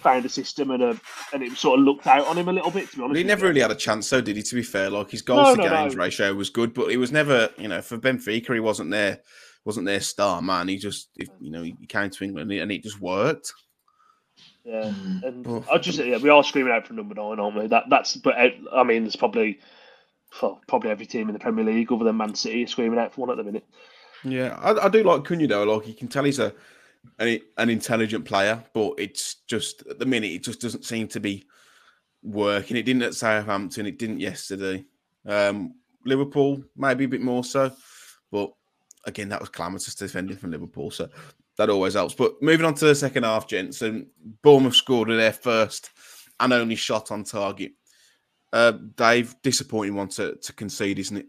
[0.03, 1.01] found a system and a
[1.33, 2.89] and it sort of looked out on him a little bit.
[2.91, 4.43] To be honest, he never really had a chance, though, did he?
[4.43, 6.03] To be fair, like his goals no, to no, games no.
[6.03, 9.19] ratio was good, but he was never, you know, for Benfica, he wasn't there,
[9.65, 10.67] wasn't their star man.
[10.67, 13.53] He just, you know, he came to England and it just worked.
[14.65, 17.67] Yeah, and I just yeah, we are screaming out for number nine, aren't we?
[17.67, 19.59] That that's but uh, I mean, there's probably
[20.41, 23.21] well, probably every team in the Premier League other than Man City screaming out for
[23.21, 23.65] one at the minute.
[24.23, 25.63] Yeah, I, I do like Cunha though.
[25.63, 26.53] Like you can tell he's a
[27.19, 31.19] an, an intelligent player, but it's just at the minute it just doesn't seem to
[31.19, 31.45] be
[32.21, 32.77] working.
[32.77, 33.85] It didn't at Southampton.
[33.85, 34.85] It didn't yesterday.
[35.25, 37.71] Um, Liverpool maybe a bit more so,
[38.31, 38.51] but
[39.05, 41.09] again that was calamitous defending from Liverpool, so
[41.57, 42.13] that always helps.
[42.13, 44.07] But moving on to the second half, gents, and
[44.41, 45.91] Bournemouth scored their first
[46.39, 47.73] and only shot on target.
[48.51, 51.27] Uh, Dave, disappointing one to, to concede, isn't it?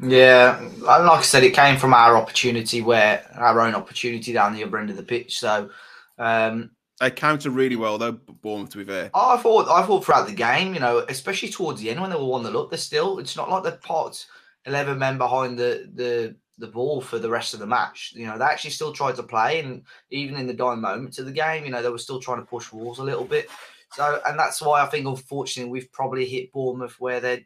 [0.00, 4.62] Yeah, like I said, it came from our opportunity where our own opportunity down the
[4.62, 5.40] other end of the pitch.
[5.40, 5.70] So
[6.18, 9.10] um, they counter really well though, Bournemouth to be fair.
[9.14, 12.16] I thought I thought throughout the game, you know, especially towards the end when they
[12.16, 14.24] were one the look, they're still it's not like they're part
[14.66, 18.12] eleven men behind the the the ball for the rest of the match.
[18.14, 21.26] You know, they actually still tried to play and even in the dying moments of
[21.26, 23.48] the game, you know, they were still trying to push walls a little bit.
[23.92, 27.40] So and that's why I think unfortunately we've probably hit Bournemouth where they're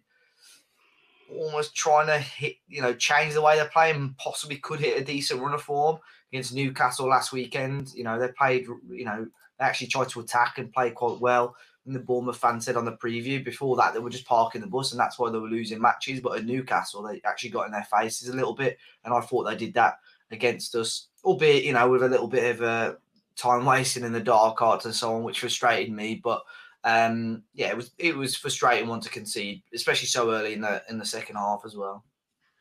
[1.37, 5.05] almost trying to hit, you know, change the way they're playing, possibly could hit a
[5.05, 5.99] decent run of form
[6.33, 7.93] against Newcastle last weekend.
[7.95, 9.27] You know, they played, you know,
[9.59, 11.57] they actually tried to attack and play quite well.
[11.85, 14.69] And the Bournemouth fan said on the preview before that they were just parking the
[14.69, 16.21] bus and that's why they were losing matches.
[16.21, 18.79] But at Newcastle, they actually got in their faces a little bit.
[19.05, 19.99] And I thought they did that
[20.31, 22.97] against us, albeit, you know, with a little bit of a
[23.37, 26.21] time wasting in the dark arts and so on, which frustrated me.
[26.23, 26.43] But
[26.85, 30.83] um, yeah, it was it was frustrating one to concede, especially so early in the
[30.89, 32.05] in the second half as well.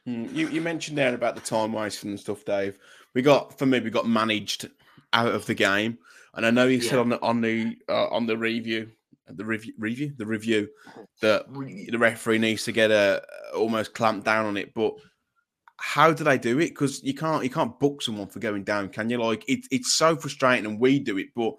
[0.07, 2.77] Mm, you, you mentioned there about the time wasting and stuff, Dave.
[3.13, 4.69] We got for me, we got managed
[5.13, 5.97] out of the game,
[6.35, 6.89] and I know you yeah.
[6.89, 8.91] said on the on the uh, on the review,
[9.27, 10.69] the review review the review
[11.21, 13.23] that the referee needs to get a
[13.55, 14.93] almost clamp down on it, but
[15.77, 16.69] how do they do it?
[16.69, 19.17] Because you can't you can't book someone for going down, can you?
[19.17, 21.55] Like it, it's so frustrating, and we do it, but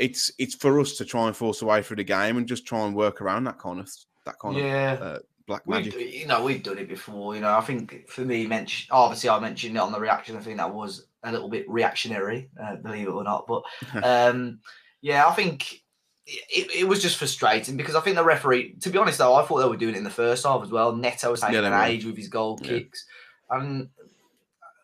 [0.00, 2.66] it's it's for us to try and force a way through the game and just
[2.66, 3.88] try and work around that kind of
[4.24, 4.94] that kind yeah.
[4.94, 5.94] of uh, black magic.
[5.94, 7.34] We've, you know, we've done it before.
[7.34, 10.36] You know, I think for me, mention obviously I mentioned it on the reaction.
[10.36, 13.46] I think that was a little bit reactionary, uh, believe it or not.
[13.46, 13.62] But
[14.02, 14.60] um,
[15.02, 15.82] yeah, I think
[16.26, 19.44] it, it, was just frustrating because I think the referee, to be honest though, I
[19.44, 20.96] thought they were doing it in the first half as well.
[20.96, 22.68] Neto was taking yeah, an age with his goal yeah.
[22.68, 23.04] kicks.
[23.50, 23.90] And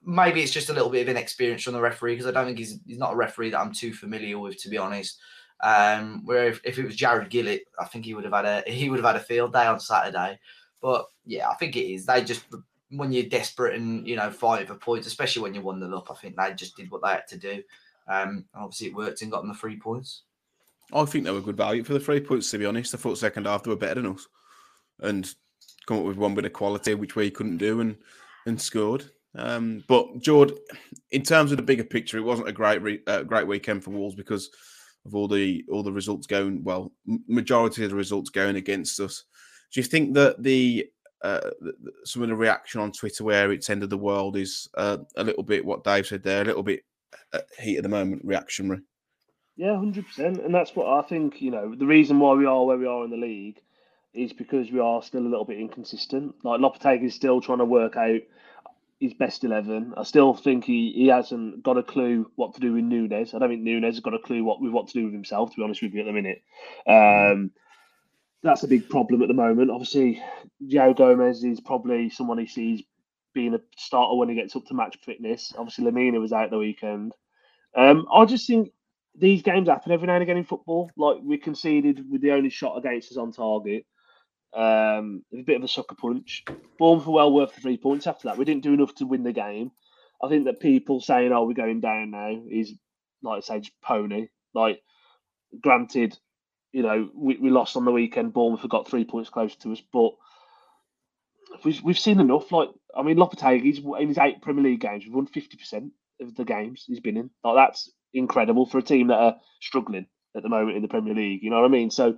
[0.06, 2.58] maybe it's just a little bit of inexperience from the referee because I don't think
[2.58, 5.18] he's he's not a referee that I'm too familiar with, to be honest.
[5.62, 8.62] Um, where if, if it was Jarred Gillett, I think he would have had a
[8.70, 10.38] he would have had a field day on Saturday.
[10.80, 12.06] But yeah, I think it is.
[12.06, 12.44] They just
[12.90, 16.10] when you're desperate and you know fighting for points, especially when you won the up,
[16.10, 17.62] I think they just did what they had to do.
[18.08, 20.22] Um, obviously it worked and got them the three points.
[20.92, 22.48] I think they were good value for the three points.
[22.50, 24.28] To be honest, I thought second half they were better than us,
[25.00, 25.28] and
[25.86, 27.96] come up with one bit of quality which we couldn't do, and
[28.46, 29.10] and scored.
[29.36, 30.52] Um, but Jord,
[31.10, 33.90] in terms of the bigger picture, it wasn't a great re- uh, great weekend for
[33.90, 34.50] Wolves because
[35.04, 36.92] of all the all the results going well,
[37.28, 39.24] majority of the results going against us.
[39.72, 40.86] Do you think that the
[41.22, 41.50] uh,
[42.04, 45.24] some of the reaction on Twitter where it's end of the world is uh, a
[45.24, 46.80] little bit what Dave said there, a little bit
[47.32, 48.80] uh, heat of the moment reactionary?
[49.56, 51.40] Yeah, hundred percent, and that's what I think.
[51.40, 53.60] You know, the reason why we are where we are in the league
[54.12, 56.34] is because we are still a little bit inconsistent.
[56.42, 58.20] Like Lopetegui is still trying to work out
[59.00, 59.94] his best eleven.
[59.96, 63.34] I still think he, he hasn't got a clue what to do with Nunez.
[63.34, 65.50] I don't think Nunez has got a clue what with what to do with himself.
[65.50, 66.42] To be honest with you, at the minute,
[66.86, 67.50] um,
[68.42, 69.70] that's a big problem at the moment.
[69.70, 70.22] Obviously,
[70.64, 72.82] João Gomes is probably someone he sees
[73.34, 75.52] being a starter when he gets up to match fitness.
[75.58, 77.12] Obviously, Lemina was out the weekend.
[77.76, 78.70] Um, I just think
[79.14, 80.90] these games happen every now and again in football.
[80.96, 83.84] Like we conceded with the only shot against us on target.
[84.56, 86.44] Um, a bit of a sucker punch.
[86.78, 88.38] Bournemouth were well worth the three points after that.
[88.38, 89.70] We didn't do enough to win the game.
[90.22, 92.72] I think that people saying, "Oh, we're going down now," is
[93.22, 94.28] like I just pony.
[94.54, 94.80] Like,
[95.60, 96.18] granted,
[96.72, 98.32] you know, we, we lost on the weekend.
[98.32, 100.12] Bournemouth got three points closer to us, but
[101.62, 102.50] we've we've seen enough.
[102.50, 106.34] Like, I mean, Lopetegui's in his eight Premier League games, we've won fifty percent of
[106.34, 107.30] the games he's been in.
[107.44, 111.14] Like, that's incredible for a team that are struggling at the moment in the Premier
[111.14, 111.42] League.
[111.42, 111.90] You know what I mean?
[111.90, 112.16] So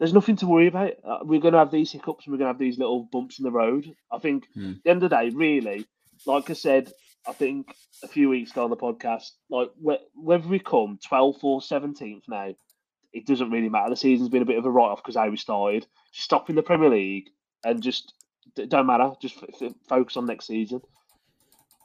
[0.00, 0.92] there's nothing to worry about.
[1.04, 3.38] Uh, we're going to have these hiccups and we're going to have these little bumps
[3.38, 3.94] in the road.
[4.10, 4.70] I think hmm.
[4.70, 5.86] at the end of the day, really,
[6.26, 6.90] like I said,
[7.28, 11.60] I think a few weeks ago on the podcast, like whether we come 12th or
[11.60, 12.54] 17th now,
[13.12, 13.90] it doesn't really matter.
[13.90, 15.86] The season's been a bit of a write off because how we started.
[16.12, 17.28] Stop in the Premier League
[17.62, 18.14] and just
[18.56, 19.12] it don't matter.
[19.20, 20.80] Just f- f- focus on next season.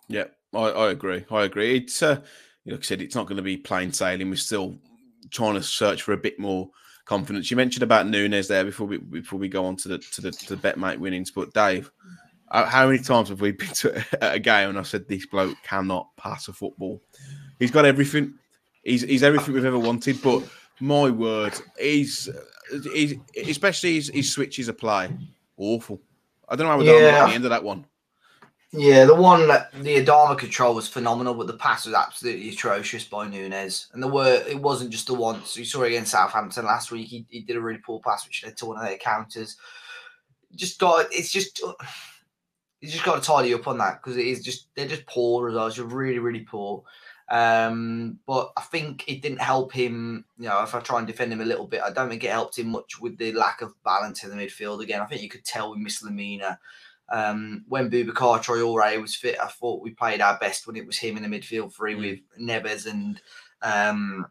[0.07, 1.25] Yeah, I, I agree.
[1.29, 1.77] I agree.
[1.77, 2.21] It's uh,
[2.65, 4.29] like I said, it's not going to be plain sailing.
[4.29, 4.77] We're still
[5.31, 6.69] trying to search for a bit more
[7.05, 7.49] confidence.
[7.49, 10.31] You mentioned about Nunez there before we before we go on to the to the
[10.31, 11.31] to the BetMate winnings.
[11.31, 11.91] But Dave,
[12.51, 16.15] how many times have we been to a game and I said this bloke cannot
[16.17, 17.01] pass a football?
[17.59, 18.33] He's got everything.
[18.83, 20.21] He's he's everything we've ever wanted.
[20.21, 20.43] But
[20.79, 22.29] my word, he's,
[22.93, 23.15] he's
[23.47, 25.09] especially his, his switches apply
[25.57, 26.01] awful.
[26.47, 27.23] I don't know how we yeah.
[27.23, 27.85] at the end of that one.
[28.77, 33.05] Yeah, the one that the Adama control was phenomenal, but the pass was absolutely atrocious
[33.05, 33.87] by Nunez.
[33.93, 35.55] And the were it wasn't just the once.
[35.55, 37.07] You saw it against Southampton last week.
[37.07, 39.55] He, he did a really poor pass, which led to one of their counters.
[40.55, 44.43] Just got it's just you just got to tidy up on that because it is
[44.43, 45.77] just they're just poor results.
[45.77, 46.83] You're really really poor.
[47.29, 50.25] Um, but I think it didn't help him.
[50.37, 52.31] You know, if I try and defend him a little bit, I don't think it
[52.31, 54.83] helped him much with the lack of balance in the midfield.
[54.83, 56.57] Again, I think you could tell with Miss Lemina
[57.09, 60.97] um, when Boubacar Traore was fit, I thought we played our best when it was
[60.97, 61.99] him in the midfield three mm.
[61.99, 63.21] with Neves and
[63.61, 64.27] um.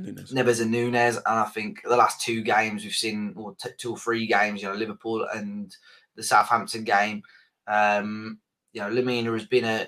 [0.00, 1.16] Neves and Nunez.
[1.18, 4.60] And I think the last two games we've seen, or t- two or three games,
[4.60, 5.72] you know, Liverpool and
[6.16, 7.22] the Southampton game.
[7.68, 8.38] Um,
[8.72, 9.86] you know, Lemina has been a,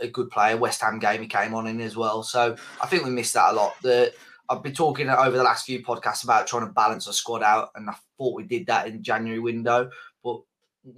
[0.00, 0.56] a good player.
[0.56, 2.22] West Ham game he came on in as well.
[2.22, 3.74] So I think we missed that a lot.
[3.82, 4.12] The
[4.48, 7.70] I've been talking over the last few podcasts about trying to balance our squad out,
[7.74, 9.90] and I thought we did that in January window.
[10.22, 10.40] But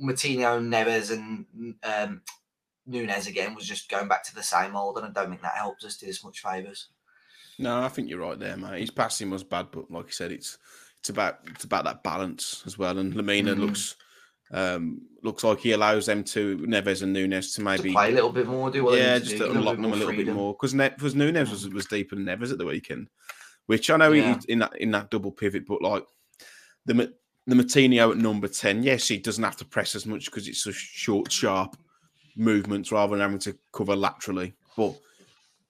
[0.03, 2.23] Moutinho, Neves, and um,
[2.87, 5.55] Nunez again was just going back to the same old, and I don't think that
[5.55, 6.89] helps us do as much favours.
[7.59, 8.81] No, I think you're right there, mate.
[8.81, 10.59] His passing was bad, but like I said, it's
[10.99, 12.99] it's about it's about that balance as well.
[12.99, 13.63] And Lemina mm-hmm.
[13.63, 13.97] looks
[14.53, 18.15] um, looks like he allows them to Neves and Nunez to maybe to play a
[18.15, 20.27] little bit more, do what yeah, just to unlock them a little freedom.
[20.27, 23.09] bit more because ne- because Nunez was, was deeper than Neves at the weekend,
[23.67, 24.39] which I know yeah.
[24.47, 26.05] he in that in that double pivot, but like
[26.87, 27.15] the
[27.47, 30.67] the Moutinho at number 10, yes, he doesn't have to press as much because it's
[30.67, 31.77] a short, sharp
[32.37, 34.55] movements rather than having to cover laterally.
[34.77, 34.95] But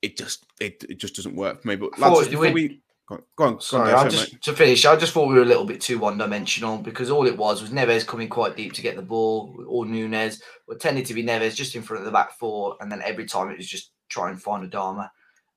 [0.03, 1.77] it just it, it just doesn't work for me.
[1.77, 4.97] But lads, before we go on, go on, Sorry, go on just to finish, I
[4.97, 7.71] just thought we were a little bit too one dimensional because all it was was
[7.71, 11.55] Neves coming quite deep to get the ball, or Nunez, but tended to be Neves
[11.55, 14.31] just in front of the back four, and then every time it was just try
[14.31, 15.11] and find Adama.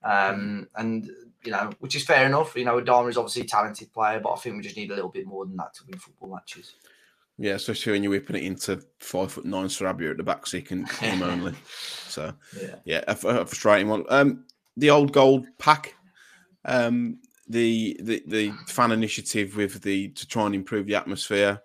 [0.03, 1.09] Um, and
[1.45, 2.55] you know, which is fair enough.
[2.55, 4.95] You know, Adama is obviously a talented player, but I think we just need a
[4.95, 6.75] little bit more than that to win football matches.
[7.37, 10.57] Yeah, especially when you're whipping it into five foot nine Sarabia at the back, so
[10.57, 11.53] you can aim only.
[12.13, 14.05] So yeah, yeah, a, a frustrating one.
[14.07, 14.45] Um,
[14.77, 15.95] the old gold pack,
[16.63, 21.59] um, the the the fan initiative with the to try and improve the atmosphere.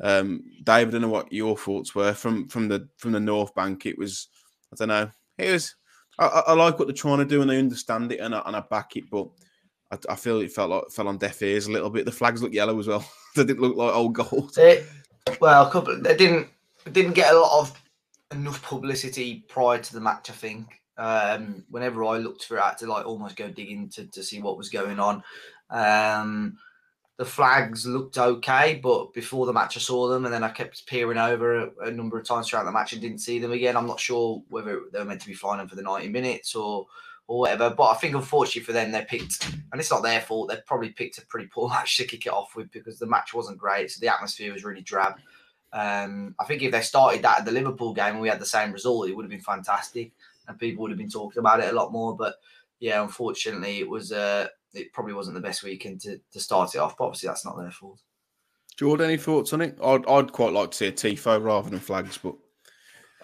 [0.00, 3.52] Um, David, I don't know what your thoughts were from from the from the North
[3.56, 3.86] Bank.
[3.86, 4.28] It was,
[4.72, 5.74] I don't know, it was
[6.18, 8.56] I, I, like what they're trying to do and I understand it and I, and
[8.56, 9.28] I back it, but
[9.92, 12.04] I, I, feel it felt like fell on deaf ears a little bit.
[12.04, 13.08] The flags look yellow as well.
[13.36, 14.52] they didn't look like old gold.
[15.40, 16.00] Well, a couple.
[16.00, 16.48] They didn't
[16.92, 17.82] didn't get a lot of
[18.32, 20.30] enough publicity prior to the match.
[20.30, 20.80] I think.
[20.96, 24.22] Um, whenever I looked for it, I had to like almost go digging to, to
[24.22, 25.22] see what was going on.
[25.70, 26.58] Um,
[27.18, 30.86] the flags looked okay, but before the match I saw them, and then I kept
[30.86, 33.76] peering over a, a, number of times throughout the match and didn't see them again.
[33.76, 36.54] I'm not sure whether they were meant to be flying them for the 90 minutes
[36.54, 36.86] or
[37.26, 37.70] or whatever.
[37.70, 40.48] But I think unfortunately for them, they picked, and it's not their fault.
[40.48, 43.34] They probably picked a pretty poor match to kick it off with because the match
[43.34, 45.14] wasn't great, so the atmosphere was really drab.
[45.72, 48.46] Um, I think if they started that at the Liverpool game and we had the
[48.46, 50.12] same result, it would have been fantastic,
[50.46, 52.16] and people would have been talking about it a lot more.
[52.16, 52.36] But
[52.78, 54.12] yeah, unfortunately, it was.
[54.12, 54.46] Uh,
[54.78, 56.96] it probably wasn't the best weekend to, to start it off.
[56.96, 58.00] But obviously, that's not their fault.
[58.76, 59.76] Jordan, any thoughts on it?
[59.82, 62.36] I'd, I'd quite like to see a tifo rather than flags, but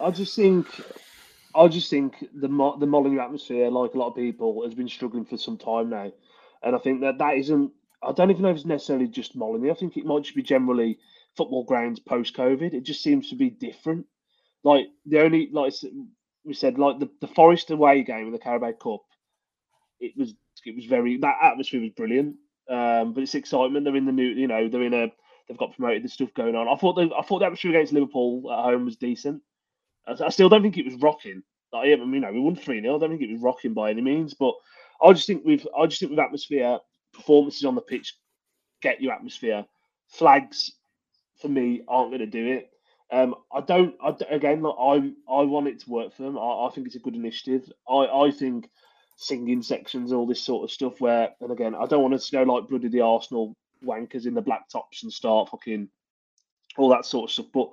[0.00, 0.66] I just think
[1.54, 5.24] I just think the the Molineux atmosphere, like a lot of people, has been struggling
[5.24, 6.12] for some time now,
[6.62, 7.70] and I think that that isn't.
[8.02, 9.70] I don't even know if it's necessarily just Molineux.
[9.70, 10.98] I think it might just be generally
[11.36, 12.74] football grounds post COVID.
[12.74, 14.06] It just seems to be different.
[14.64, 15.72] Like the only like
[16.44, 19.02] we said, like the, the Forest away game in the Carabao Cup,
[20.00, 20.34] it was
[20.66, 22.36] it was very that atmosphere was brilliant.
[22.68, 23.84] Um, but it's excitement.
[23.84, 25.12] They're in the new, you know, they're in a
[25.48, 26.02] they've got promoted.
[26.02, 26.68] There's stuff going on.
[26.68, 29.42] I thought they, I thought the atmosphere against Liverpool at home was decent.
[30.06, 31.42] I, I still don't think it was rocking.
[31.72, 34.00] Like, you know, we won three 0 I don't think it was rocking by any
[34.00, 34.34] means.
[34.34, 34.54] But
[35.02, 36.78] I just think we've I just think with atmosphere,
[37.12, 38.14] performances on the pitch,
[38.80, 39.64] get your atmosphere.
[40.08, 40.72] Flags
[41.40, 42.70] for me aren't going to do it.
[43.10, 43.94] Um, I don't.
[44.02, 46.38] I, again, like, I I want it to work for them.
[46.38, 47.70] I, I think it's a good initiative.
[47.88, 48.68] I I think
[49.16, 51.00] singing sections, all this sort of stuff.
[51.00, 54.34] Where, and again, I don't want us to go like bloody the Arsenal wankers in
[54.34, 55.88] the black tops and start fucking
[56.76, 57.46] all that sort of stuff.
[57.52, 57.70] But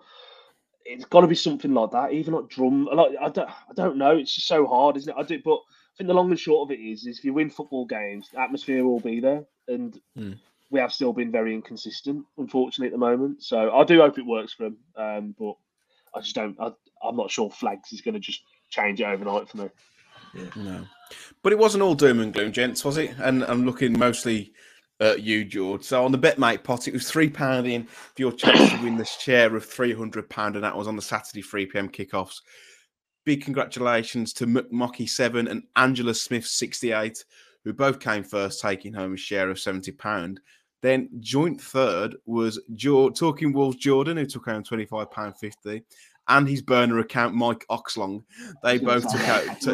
[0.85, 2.85] it's got to be something like that, even like drum.
[2.85, 4.17] Like I don't, I don't know.
[4.17, 5.19] It's just so hard, isn't it?
[5.19, 7.33] I do, but I think the long and short of it is, is if you
[7.33, 10.37] win football games, the atmosphere will be there, and mm.
[10.69, 13.43] we have still been very inconsistent, unfortunately, at the moment.
[13.43, 15.55] So I do hope it works for them, um, but
[16.15, 16.57] I just don't.
[16.59, 16.71] I,
[17.03, 19.69] I'm not sure flags is going to just change it overnight for me.
[20.33, 20.49] Yeah.
[20.55, 20.85] No.
[21.43, 23.15] But it wasn't all doom and gloom, gents, was it?
[23.19, 24.53] And I'm looking mostly
[24.99, 25.83] at you, George.
[25.83, 28.97] So on the BetMate pot, it was three pound in for your chance to win
[28.97, 32.41] this share of three hundred pound, and that was on the Saturday three pm kickoffs.
[33.25, 37.25] Big congratulations to Mocky Seven and Angela Smith sixty eight,
[37.63, 40.39] who both came first, taking home a share of seventy pound.
[40.81, 45.83] Then joint third was jo- Talking Wolves Jordan, who took home £25.50,
[46.27, 48.23] and his burner account, Mike Oxlong.
[48.63, 49.73] They both took out t-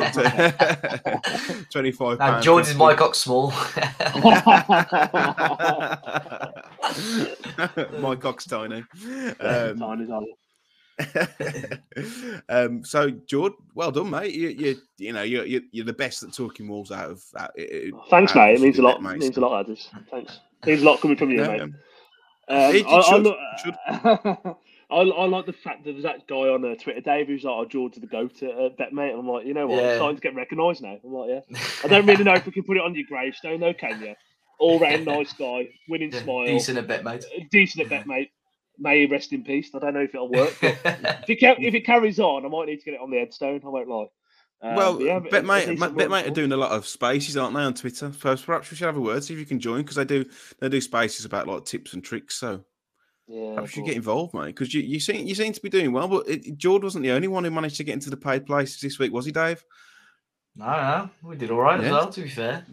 [1.53, 3.53] t- 25 Now, George is Mike Oxsmall.
[7.99, 8.83] Mike Ox Tiny.
[9.39, 10.33] Um, Tiny, tiny.
[12.49, 14.33] um, so, George, well done, mate.
[14.33, 17.23] You, you, you know, you're, you're you're the best at Talking Wolves out of.
[17.37, 17.51] Out,
[18.09, 18.55] Thanks, out mate.
[18.55, 19.01] It means a lot.
[19.01, 19.89] net, mate, means a lot, lads.
[20.09, 20.39] Thanks.
[20.65, 21.61] Means a lot coming from you, Yeah, mate.
[21.61, 21.75] um,
[22.49, 23.37] It- it I, I, should, look.
[24.89, 27.53] I, I like the fact that there's that guy on uh, Twitter, Dave, who's like,
[27.53, 29.83] "Oh, George to the goat at uh, BetMate." And I'm like, you know what?
[29.83, 29.89] Yeah.
[29.91, 30.97] I'm starting to get recognised now.
[31.03, 31.57] I'm like, yeah.
[31.83, 34.15] I don't really know if we can put it on your gravestone, though, can you?
[34.59, 37.23] All round nice guy, winning Yeah, smile, Decent a bit, mate.
[37.37, 38.29] uh, decent at BetMate.
[38.79, 39.69] May he rest in peace.
[39.75, 40.55] I don't know if it'll work.
[40.61, 40.77] But
[41.27, 43.59] if it, if it carries on, I might need to get it on the headstone.
[43.65, 44.05] I won't lie.
[44.61, 47.55] Um, well, yeah, but a BetMate, decent BetMate are doing a lot of spaces, aren't
[47.55, 48.11] they, on Twitter?
[48.11, 50.25] So perhaps we should have a word, see if you can join, because they do
[50.59, 52.35] they do spaces about like tips and tricks.
[52.35, 52.63] So
[53.27, 55.69] Yeah, perhaps you but- get involved, mate, because you, you seem you seem to be
[55.69, 56.07] doing well.
[56.07, 58.81] But it, George wasn't the only one who managed to get into the paid places
[58.81, 59.63] this week, was he, Dave?
[60.55, 61.85] No, no, we did all right Yeah.
[61.87, 62.09] as well.
[62.09, 62.65] To be fair,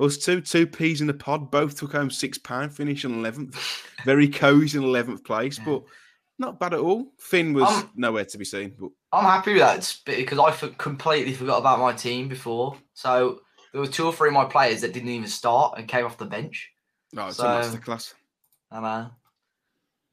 [0.00, 3.56] Us two, two peas in the pod, both took home six pound, finish on eleventh.
[4.06, 5.64] Very cozy in eleventh place, Yeah.
[5.66, 5.82] but
[6.38, 7.06] not bad at all.
[7.18, 10.68] Finn was Um, nowhere to be seen, but I'm happy with that because I for-
[10.68, 12.76] completely forgot about my team before.
[12.94, 13.40] So
[13.72, 16.18] there were two or three of my players that didn't even start and came off
[16.18, 16.72] the bench.
[17.12, 18.14] no, it's So- a masterclass.
[18.70, 19.10] I know.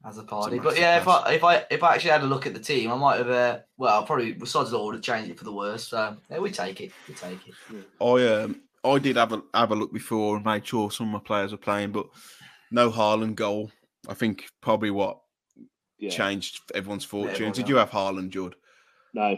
[0.06, 1.08] As a party, massive but yeah, if.
[1.08, 3.30] I if I if I actually had a look at the team, I might have.
[3.30, 5.88] Uh, well, probably besides the would have changed it for the worse.
[5.88, 6.92] So yeah, we take it.
[7.08, 7.54] We take it.
[8.02, 11.12] I um I did have a have a look before and made sure some of
[11.14, 12.06] my players were playing, but
[12.70, 13.72] no Haaland goal.
[14.06, 15.20] I think probably what
[15.98, 16.10] yeah.
[16.10, 17.52] changed everyone's fortune.
[17.52, 18.54] Did you have Haaland, Judd?
[19.12, 19.36] No,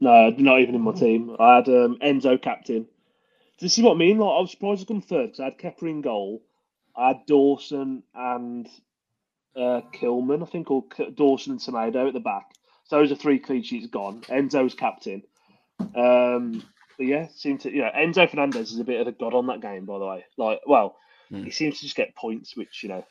[0.00, 1.36] no, not even in my team.
[1.38, 2.86] I had um, Enzo captain.
[3.60, 4.18] This is what I mean.
[4.18, 6.42] Like, I was surprised to come third because I had Kepa in goal.
[6.96, 8.68] I had Dawson and
[9.56, 12.46] uh, Kilman, I think, or K- Dawson and Semedo at the back.
[12.84, 14.22] So those are three clean sheets gone.
[14.22, 15.22] Enzo's captain.
[15.94, 16.62] Um,
[16.96, 19.46] but yeah, seemed to you know Enzo Fernandez is a bit of a god on
[19.48, 20.24] that game, by the way.
[20.36, 20.96] Like, well,
[21.30, 21.42] Hmm.
[21.44, 23.04] he seems to just get points, which you know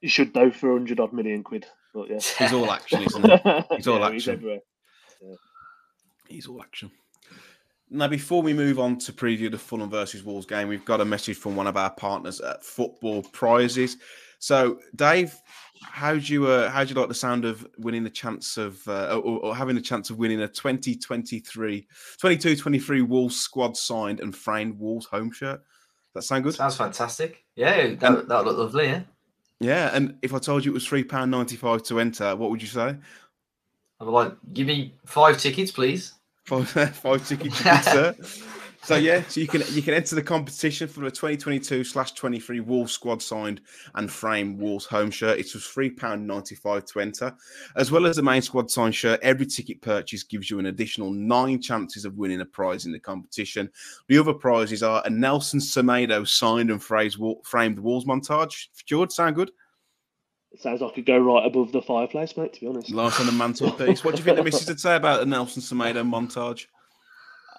[0.00, 1.66] you should do for a hundred odd million quid.
[1.94, 3.76] But yeah, He's all action, isn't he?
[3.76, 4.32] He's all Yeah, action.
[4.34, 4.60] everywhere.
[6.28, 6.90] He's all action.
[7.90, 11.04] Now, before we move on to preview the Fulham versus Wolves game, we've got a
[11.04, 13.98] message from one of our partners at Football Prizes.
[14.40, 15.34] So, Dave,
[15.82, 18.86] how do you uh, how do you like the sound of winning the chance of
[18.88, 21.86] uh, or, or having the chance of winning a 2023
[22.22, 25.62] 22-23 Wolves squad signed and framed Wolves home shirt?
[26.14, 26.54] That sound good?
[26.54, 27.44] Sounds fantastic.
[27.54, 28.86] Yeah, that that look lovely.
[28.86, 29.02] Yeah,
[29.60, 29.90] Yeah.
[29.92, 32.62] And if I told you it was three pound ninety five to enter, what would
[32.62, 32.96] you say?
[34.00, 36.14] I'd be like, give me five tickets, please.
[36.44, 38.14] Five, five tickets, you sir.
[38.84, 42.60] So yeah, so you can you can enter the competition for the 2022 slash 23
[42.60, 43.62] Wolves squad signed
[43.94, 45.38] and framed Wolves home shirt.
[45.38, 47.34] It's just three pound ninety five to enter,
[47.76, 49.20] as well as the main squad signed shirt.
[49.22, 53.00] Every ticket purchase gives you an additional nine chances of winning a prize in the
[53.00, 53.70] competition.
[54.08, 58.66] The other prizes are a Nelson Semedo signed and phrased, framed Wolves montage.
[58.84, 59.50] George, sound good?
[60.52, 62.52] It sounds like it go right above the fireplace, mate.
[62.52, 64.04] To be honest, Last on the mantelpiece.
[64.04, 66.66] What do you think the missus would say about the Nelson Semedo montage?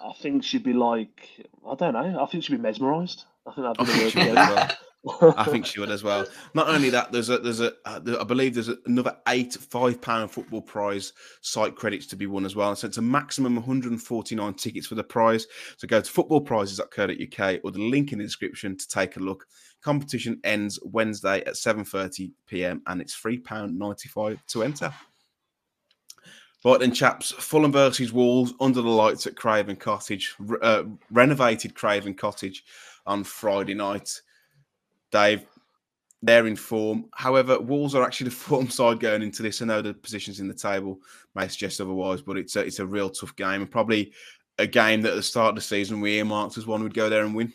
[0.08, 1.28] I think she'd be like,
[1.68, 2.22] I don't know.
[2.22, 3.24] I think she'd be mesmerised.
[3.46, 4.28] I think that'd be the she word.
[4.28, 5.34] would as well.
[5.36, 6.26] I think she would as well.
[6.54, 10.30] Not only that, there's a there's a uh, I believe there's another eight five pound
[10.32, 12.74] football prize site credits to be won as well.
[12.74, 15.46] So it's a maximum 149 tickets for the prize.
[15.76, 19.46] So go to footballprizes.co.uk or the link in the description to take a look.
[19.82, 22.82] Competition ends Wednesday at 7:30 p.m.
[22.86, 24.92] and it's three pound 95 to enter.
[26.64, 32.14] Right then, chaps, Fulham versus Wolves under the lights at Craven Cottage, uh, renovated Craven
[32.14, 32.64] Cottage
[33.06, 34.20] on Friday night.
[35.12, 35.46] Dave,
[36.22, 37.06] they're in form.
[37.14, 39.62] However, Wolves are actually the form side going into this.
[39.62, 40.98] I know the positions in the table
[41.34, 44.12] may suggest otherwise, but it's a, it's a real tough game and probably
[44.58, 47.08] a game that at the start of the season we earmarked as one would go
[47.08, 47.52] there and win.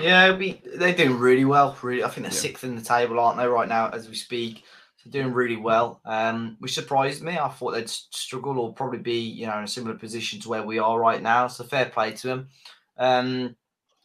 [0.00, 1.76] Yeah, we, they're doing really well.
[1.82, 2.40] Really, I think they're Yeah.
[2.40, 4.64] sixth in the table, aren't they, right now as we speak?
[4.98, 6.00] So doing really well.
[6.04, 7.38] Um, which surprised me.
[7.38, 10.64] I thought they'd struggle or probably be, you know, in a similar position to where
[10.64, 11.46] we are right now.
[11.46, 12.48] So fair play to them.
[12.96, 13.56] Um,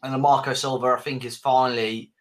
[0.03, 2.11] and Marco Silva, I think, has finally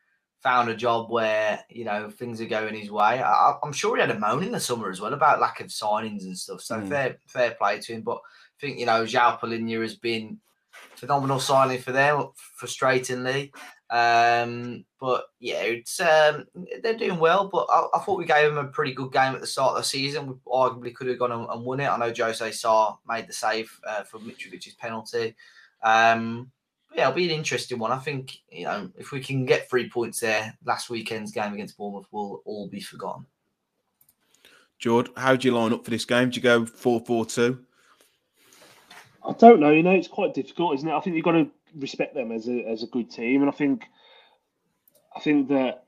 [0.42, 3.22] found a job where you know things are going his way.
[3.22, 5.68] I, I'm sure he had a moan in the summer as well about lack of
[5.68, 6.62] signings and stuff.
[6.62, 6.88] So Mm.
[6.88, 8.02] fair, fair play to him.
[8.02, 10.40] But I think you know João Palhinha has been
[10.96, 12.28] phenomenal signing for them,
[12.60, 13.52] frustratingly.
[13.92, 16.46] Um, but yeah, it's um,
[16.82, 17.48] they're doing well.
[17.52, 19.76] But I, I thought we gave them a pretty good game at the start of
[19.76, 20.28] the season.
[20.28, 21.88] We arguably could have gone and, and won it.
[21.88, 25.36] I know Jose Sá made the save uh, for Mitrovic's penalty.
[25.82, 26.50] Um,
[26.94, 27.92] yeah, it'll be an interesting one.
[27.92, 31.76] I think you know if we can get three points there, last weekend's game against
[31.76, 33.26] Bournemouth will all be forgotten.
[34.78, 36.30] George, how do you line up for this game?
[36.30, 37.58] Do you go 4 4 2?
[39.24, 39.70] I don't know.
[39.70, 40.92] You know, it's quite difficult, isn't it?
[40.92, 43.54] I think you've got to respect them as a as a good team, and I
[43.54, 43.84] think
[45.16, 45.84] I think that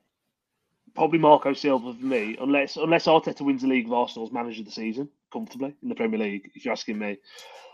[0.95, 4.67] probably Marco Silva for me, unless unless Arteta wins the league of Arsenal's manager of
[4.67, 6.51] the season comfortably in the Premier League.
[6.55, 7.19] If you're asking me,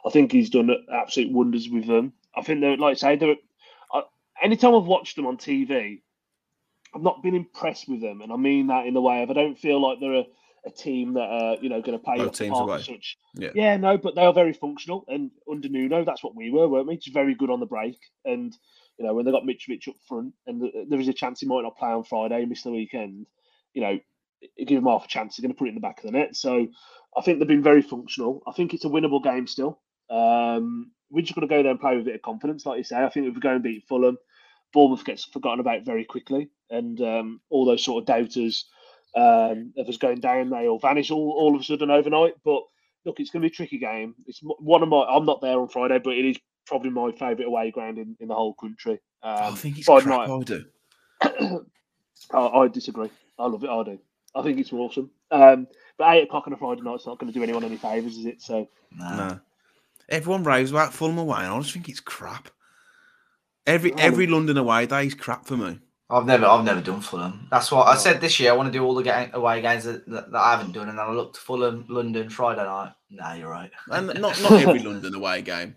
[0.04, 2.12] I think he's done absolute wonders with them.
[2.34, 3.36] I think they're like I say they're.
[3.92, 4.02] Uh,
[4.42, 6.00] anytime I've watched them on TV,
[6.94, 9.34] I've not been impressed with them, and I mean that in the way of I
[9.34, 10.24] don't feel like they're a,
[10.66, 12.82] a team that are you know going to play Both teams away.
[12.82, 13.16] such.
[13.34, 13.50] Yeah.
[13.54, 16.86] yeah, no, but they are very functional, and under Nuno, that's what we were, weren't
[16.86, 16.96] we?
[16.96, 18.56] Just very good on the break, and
[18.98, 21.46] you know when they got Mitrovic up front, and th- there is a chance he
[21.46, 23.26] might not play on Friday, miss the weekend.
[23.72, 23.98] You know,
[24.58, 25.36] give him half a chance.
[25.36, 26.36] They're going to put it in the back of the net.
[26.36, 26.66] So
[27.16, 28.42] I think they've been very functional.
[28.46, 29.80] I think it's a winnable game still.
[30.10, 32.78] Um, we're just going to go there and play with a bit of confidence, like
[32.78, 32.96] you say.
[32.96, 34.18] I think if we go and beat Fulham,
[34.72, 38.66] Bournemouth gets forgotten about very quickly, and um, all those sort of doubters
[39.16, 42.34] um, of us going down, they all vanish all, all of a sudden overnight.
[42.44, 42.62] But
[43.04, 44.14] look, it's going to be a tricky game.
[44.26, 45.04] It's one of my.
[45.04, 46.36] I'm not there on Friday, but it is
[46.66, 49.00] probably my favourite away ground in, in the whole country.
[49.22, 50.28] Um, I think it's Friday crap.
[50.28, 50.64] night- I do.
[52.34, 53.10] I, I disagree.
[53.38, 53.70] I love it.
[53.70, 53.98] I do.
[54.34, 55.10] I think it's awesome.
[55.30, 55.66] Um,
[55.98, 58.26] but eight o'clock on a Friday night's not going to do anyone any favours, is
[58.26, 58.40] it?
[58.42, 59.16] So No.
[59.16, 59.40] No.
[60.08, 62.48] Everyone raves about Fulham away, and I just think it's crap.
[63.66, 65.78] Every every London away day is crap for me.
[66.10, 67.46] I've never, I've never done Fulham.
[67.50, 68.50] That's what I said this year.
[68.52, 70.88] I want to do all the ga- away games that, that, that I haven't done,
[70.88, 72.92] and then I looked Fulham, London, Friday night.
[73.10, 73.70] Nah, you're right.
[73.90, 75.76] And not not every London away game.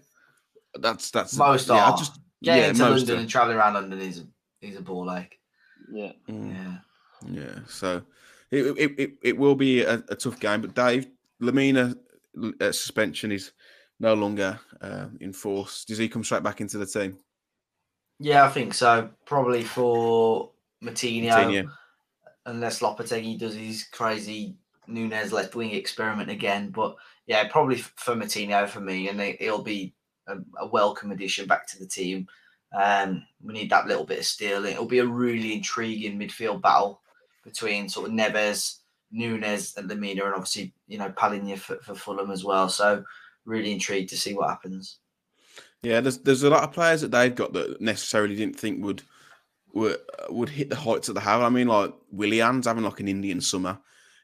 [0.79, 1.97] That's that's Most yeah, I are.
[1.97, 3.19] just Getting yeah, into most London are.
[3.21, 5.39] and traveling around London is a, is a ball ache.
[5.91, 6.53] yeah, Mm.
[6.53, 6.77] Yeah.
[7.31, 8.01] Yeah, so
[8.51, 10.61] it it, it, it will be a, a tough game.
[10.61, 11.07] But Dave,
[11.41, 11.95] Lemina
[12.59, 13.51] uh, suspension is
[13.99, 15.85] no longer uh, in force.
[15.85, 17.17] Does he come straight back into the team?
[18.23, 19.09] Yeah, I think so.
[19.25, 20.51] Probably for
[20.81, 21.69] Moutinho,
[22.45, 24.55] unless Lopetegui does his crazy
[24.87, 26.69] Nunes left wing experiment again.
[26.69, 26.95] But
[27.27, 29.93] yeah, probably for Moutinho for me, and it, it'll be
[30.27, 32.25] a, a welcome addition back to the team.
[32.73, 34.63] Um, we need that little bit of steel.
[34.63, 37.01] It'll be a really intriguing midfield battle
[37.43, 38.77] between sort of Neves,
[39.11, 42.69] Nunes, and Lemina, and obviously you know Palhinha for, for Fulham as well.
[42.69, 43.03] So
[43.43, 44.99] really intrigued to see what happens.
[45.83, 49.03] Yeah, there's there's a lot of players that they've got that necessarily didn't think would
[49.73, 49.97] would
[50.29, 51.41] would hit the heights that they have.
[51.41, 53.77] I mean, like Willian's having like an Indian summer.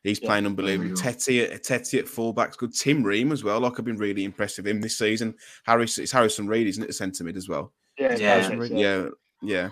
[0.03, 0.91] He's Yeah, playing unbelievable.
[0.97, 1.14] unreal.
[1.14, 2.74] Tete at Tete at fullback's good.
[2.74, 3.60] Tim Ream as well.
[3.60, 5.36] Like I've been really impressed with him this season.
[5.66, 6.88] Harris, it's Harrison Reed, isn't it?
[6.88, 7.74] The centre mid as well.
[7.97, 8.47] yeah, Yeah.
[8.55, 8.78] Reed, yeah.
[8.78, 9.10] yeah,
[9.41, 9.70] yeah.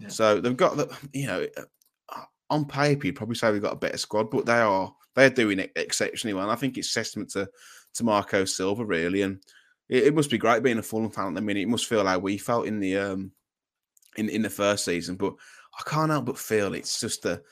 [0.00, 0.08] Yeah.
[0.08, 1.46] So they've got the you know
[2.08, 5.30] uh, on paper you'd probably say we've got a better squad, but they are they're
[5.30, 6.44] doing it exceptionally well.
[6.44, 7.48] And I think it's testament to
[7.94, 9.40] to Marco Silva really, and
[9.90, 11.64] it, it must be great being a Fulham fan at the minute.
[11.64, 13.32] It must feel like we felt in the um
[14.16, 15.34] in in the first season, but
[15.78, 17.42] I can't help but feel it's just a,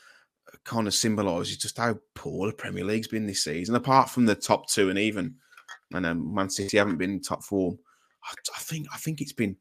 [0.64, 3.74] kind of symbolises just how poor the Premier League's been this season.
[3.74, 5.34] Apart from the top two, and even
[5.92, 7.78] and um, Man City haven't been in top form.
[8.24, 9.56] I, I think I think it's been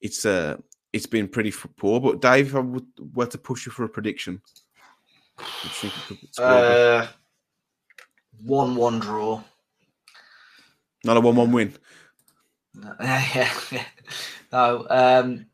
[0.00, 0.56] it's uh
[0.92, 2.00] it's been pretty poor.
[2.00, 4.40] But Dave, if I would, were to push you for a prediction,
[5.38, 6.80] do you think it could score a bit?
[6.80, 7.06] Uh,
[8.44, 9.42] one-one draw.
[11.04, 11.74] not a one-one win.
[12.78, 13.84] No, yeah, yeah.
[14.52, 15.46] No, um,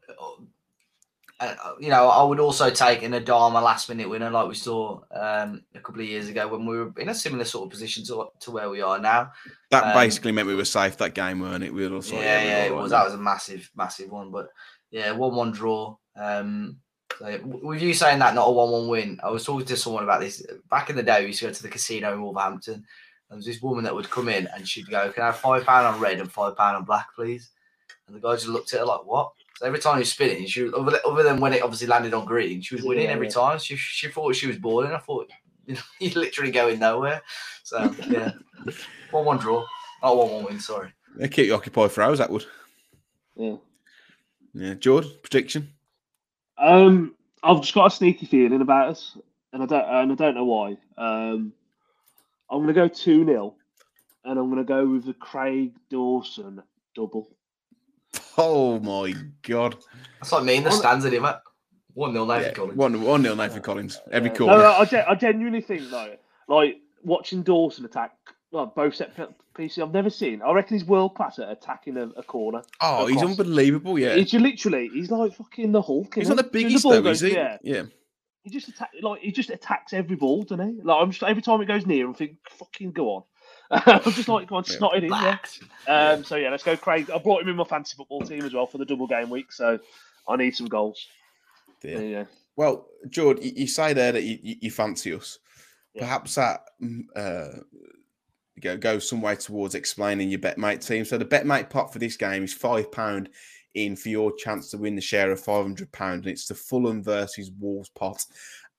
[1.41, 5.01] uh, you know, I would also take an Adama last minute winner like we saw
[5.11, 8.05] um, a couple of years ago when we were in a similar sort of position
[8.05, 9.33] to, to where we are now.
[9.71, 11.75] That Um, basically meant we were safe that game, weren't it?
[11.75, 12.91] We were also yeah, yeah, we it was.
[12.93, 14.31] That was a massive, massive one.
[14.31, 14.49] But
[14.91, 15.97] yeah, one-one draw.
[16.17, 16.79] Um,
[17.19, 20.21] so with you saying that, not a one-one win, I was talking to someone about
[20.21, 21.21] this back in the day.
[21.21, 22.85] We used to go to the casino in Wolverhampton.
[23.35, 25.37] And There was this woman that would come in and she'd go, "Can I have
[25.39, 27.51] five pound on red and five pound on black, please?"
[28.07, 30.47] And the guy just looked at her like, "What?" So every time he was spinning,
[30.47, 33.05] she was, other, than, other than when it obviously landed on green, she was winning
[33.05, 33.33] Yeah, every yeah.
[33.35, 33.59] time.
[33.59, 34.93] She she thought she was balling.
[34.93, 35.31] I thought
[35.67, 37.23] you know, you're literally going nowhere.
[37.65, 38.33] So yeah,
[39.11, 39.65] one-one draw,
[40.03, 40.61] not one-one win.
[40.61, 40.91] Sorry.
[41.17, 42.19] They keep you occupied for hours.
[42.19, 42.45] That would.
[43.37, 43.57] yeah.
[44.57, 45.69] Yeah, George, prediction.
[46.59, 49.17] Um, I've just got a sneaky feeling about us,
[49.53, 50.77] and I don't, and I don't know why.
[50.97, 51.53] Um,
[52.51, 53.55] I'm going to go two 0
[54.25, 56.63] and I'm going to go with the Craig Dawson
[56.95, 57.29] double.
[58.37, 59.77] Oh my god!
[60.21, 60.65] That's what I mean.
[60.65, 61.37] the On- stands, isn't it.
[61.95, 62.77] One 0 Nathan Yeah, Collins.
[62.77, 64.37] one one nil Nathan Collins every Yeah.
[64.37, 64.59] quarter.
[64.59, 66.17] No, I, gen- I genuinely think though,
[66.49, 68.13] like watching Dawson attack,
[68.51, 69.13] well, both set
[69.57, 69.79] pieces.
[69.81, 70.43] I've never seen.
[70.43, 72.63] I reckon he's world class at attacking a, a corner.
[72.81, 73.97] oh, he's unbelievable.
[73.99, 76.15] Yeah, He's literally, he's like fucking the Hulk.
[76.17, 76.65] he's isn't not the he?
[76.67, 77.37] As soon as biggest ball though, goes- is he?
[77.37, 77.83] Yeah, yeah.
[78.45, 80.83] He just attack like he just attacks every ball, doesn't he?
[80.83, 83.23] Like I'm just every time it goes near, I'm thinking, fucking go on.
[83.71, 84.77] I'm just like, come on, Yeah.
[84.77, 85.39] snot it in, yeah.
[85.89, 87.11] Um, so yeah, let's go, Craig.
[87.11, 89.51] I brought him in my fantasy football team as well for the double game week,
[89.51, 89.79] so
[90.29, 91.07] I need some goals.
[91.81, 91.99] Dear.
[91.99, 92.27] There you go.
[92.57, 95.39] Well, George, you, you say there that you, you, you fancy us.
[95.95, 96.03] Yeah.
[96.03, 97.61] Perhaps that mm, uh,
[98.61, 101.05] go goes some way towards explaining your BetMate team.
[101.05, 103.31] So the BetMate pot for this game is five pound
[103.75, 106.55] in for your chance to win the share of five hundred pound, and it's the
[106.55, 108.25] Fulham versus Wolves pot.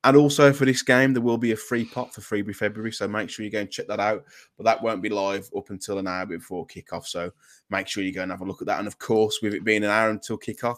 [0.03, 3.07] And also for this game, there will be a free pot for Freebie February, so
[3.07, 4.23] make sure you go and check that out.
[4.55, 7.31] But that won't be live up until an hour before kickoff, so
[7.71, 8.77] make sure you go and have a look at that.
[8.77, 10.77] And of course, with it being an hour until kickoff,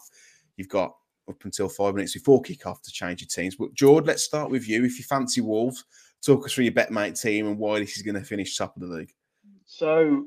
[0.56, 0.96] you've got
[1.30, 3.58] up until five minutes before kickoff to change your teams.
[3.58, 4.86] But George, let's start with you.
[4.86, 5.84] If you fancy Wolves,
[6.26, 8.82] talk us through your BetMate team and why this is going to finish top of
[8.82, 9.14] the league.
[9.66, 10.26] So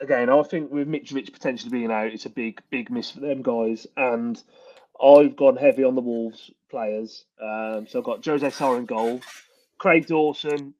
[0.00, 3.42] again, I think with Mitrovic potentially being out, it's a big, big miss for them
[3.42, 3.86] guys.
[3.96, 4.42] And
[5.02, 7.24] I've gone heavy on the Wolves players.
[7.40, 9.20] Um, so I've got Jose Sá in goal,
[9.78, 10.74] Craig Dawson,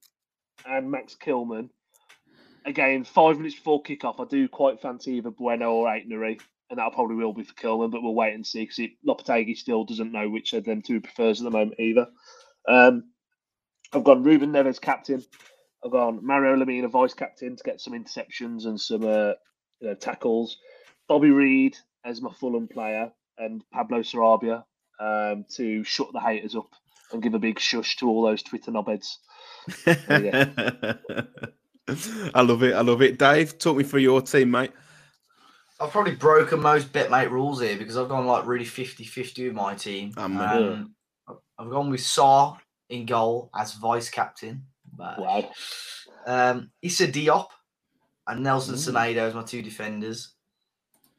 [0.67, 1.71] and Max Kilman.
[2.67, 6.93] Again, five minutes before kickoff, I do quite fancy either Bueno or Ait-Nouri, and that
[6.93, 10.29] probably will be for Kilman, but we'll wait and see because Lopetegui still doesn't know
[10.29, 12.07] which of them two prefers at the moment either.
[12.69, 13.05] Um,
[13.93, 15.25] I've gone Ruben Neves captain.
[15.85, 19.33] I've gone Mario Lemina vice captain to get some interceptions and some uh,
[19.81, 20.59] you know tackles.
[21.09, 24.65] Bobby Reed as my Fulham player and Pablo Sarabia
[25.01, 26.69] um, to shut the haters up
[27.13, 29.17] and give a big shush to all those Twitter knobheads.
[32.35, 32.75] I love it.
[32.75, 33.19] I love it.
[33.19, 34.73] Dave, talk me through your team, mate.
[35.81, 39.75] I've probably broken most BetMate rules here because I've gone like really 50-50 with my
[39.75, 40.13] team.
[40.17, 40.47] I'm with.
[40.47, 40.95] Um,
[41.59, 42.57] I've gone with Sá
[42.91, 44.67] in goal as vice captain.
[45.01, 45.51] But, Wow.
[46.27, 47.47] Um, Issa Diop
[48.27, 48.75] and Nelson.
[48.75, 50.35] Semedo as my two defenders.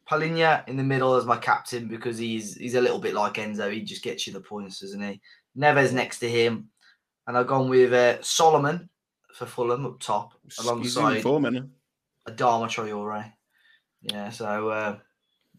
[0.10, 3.72] Palhinha in the middle as my captain because he's he's a little bit like Enzo.
[3.72, 5.22] He just gets you the points, doesn't he?
[5.58, 6.70] Neves next to him,
[7.28, 8.90] and I've gone with uh, Solomon
[9.34, 11.24] for Fulham up top alongside
[12.28, 13.32] Adama Traore.
[14.02, 14.98] Yeah, so uh,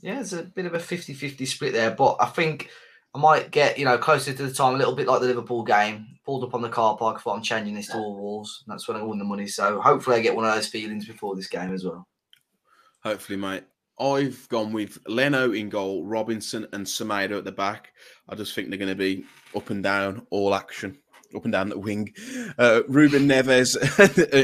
[0.00, 2.70] yeah, it's a bit of a 50-50 split there, but I think
[3.14, 5.62] I might get you know closer to the time, a little bit like the Liverpool
[5.62, 6.06] game.
[6.24, 8.62] Pulled up on the car park, I thought I'm changing this to all Wolves.
[8.68, 9.48] That's when I won the money.
[9.48, 12.06] So hopefully I get one of those feelings before this game as well.
[13.02, 13.64] Hopefully, mate.
[14.00, 17.92] I've gone with Leno in goal, Robinson and Semedo at the back.
[18.28, 20.98] I just think they're going to be up and down, all action,
[21.36, 22.12] up and down the wing.
[22.58, 23.76] Uh, Ruben Neves,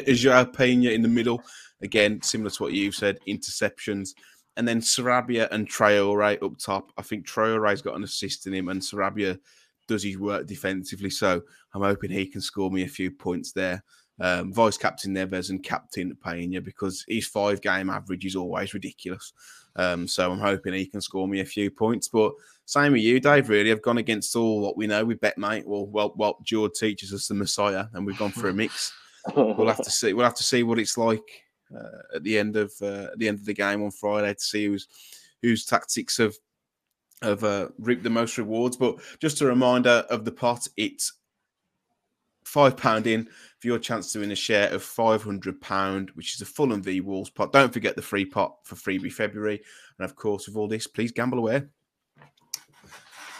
[0.14, 1.42] Joao Pena in the middle.
[1.80, 4.10] Again, similar to what you've said, interceptions.
[4.58, 6.92] And then Sarabia and Traore up top.
[6.98, 9.38] I think Traore's got an assist in him, and Sarabia
[9.86, 11.10] does his work defensively.
[11.10, 11.40] So
[11.72, 13.82] I'm hoping he can score me a few points there
[14.20, 19.32] um, vice captain Neves and captain Pena because his five game average is always ridiculous.
[19.76, 22.08] Um, so I'm hoping he can score me a few points.
[22.08, 22.32] But
[22.64, 23.48] same with you, Dave.
[23.48, 25.04] Really, I've gone against all what we know.
[25.04, 25.66] We bet, mate.
[25.66, 26.38] Well, well, well.
[26.42, 28.92] George teaches us the Messiah, and we've gone for a mix.
[29.36, 30.14] We'll have to see.
[30.14, 31.44] We'll have to see what it's like
[32.14, 34.66] at the end of uh, at the end of the game on Friday to see
[34.66, 34.88] who's
[35.42, 36.34] whose tactics have
[37.22, 38.76] have uh, reaped the most rewards.
[38.76, 41.14] But just a reminder of the pot, it's
[42.44, 46.34] five pound in for your chance to win a share of five hundred pound, which
[46.34, 47.52] is a Fulham v Wolves pot.
[47.52, 49.60] Don't forget the free pot for freebie February,
[49.98, 51.62] and of course, with all this, please gamble away.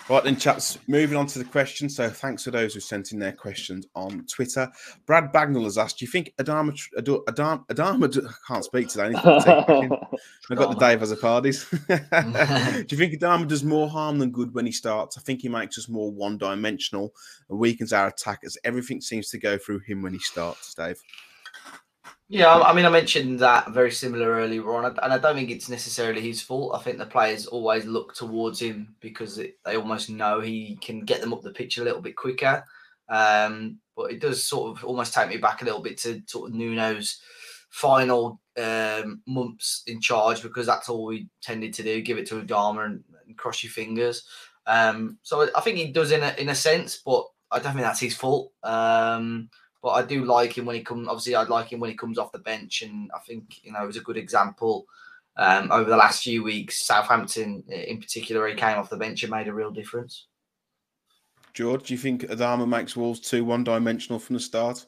[0.09, 1.95] Right then, chaps, moving on to the questions.
[1.95, 4.71] So, thanks to those who sent in their questions on Twitter.
[5.05, 9.05] Brad Bagnall has asked, Do you think Adama, Adama, Adama, Adama I can't speak today.
[9.05, 9.93] I need to put the tape back in.
[10.51, 11.67] I've got the Dave as a parties.
[11.69, 15.19] Do you think Adama does more harm than good when he starts?
[15.19, 17.15] I think he makes us more one dimensional
[17.51, 21.03] and weakens our attack as everything seems to go through him when he starts, Dave.
[22.31, 25.70] Yeah, I mean, I mentioned that very similar earlier on, and I don't think it's
[25.70, 26.74] necessarily his fault.
[26.74, 31.01] I think the players always look towards him because it, they almost know he can
[31.07, 32.62] get them up the pitch a little bit quicker.
[33.09, 36.51] Um, but it does sort of almost take me back a little bit to sort
[36.51, 37.18] of Nuno's
[37.70, 42.43] final um, months in charge because that's all we tended to do: give it to
[42.43, 44.24] Adama and, and cross your fingers.
[44.66, 47.85] Um, so I think he does in a in a sense, but I don't think
[47.85, 48.53] that's his fault.
[48.62, 49.49] Um,
[49.83, 51.09] but I do like him when he comes.
[51.09, 53.83] Obviously, I like him when he comes off the bench, and I think you know
[53.83, 54.87] it was a good example
[55.37, 56.85] um, over the last few weeks.
[56.85, 60.26] Southampton, in particular, he came off the bench and made a real difference.
[61.55, 64.87] George, do you think Adama makes Wolves too one dimensional from the start?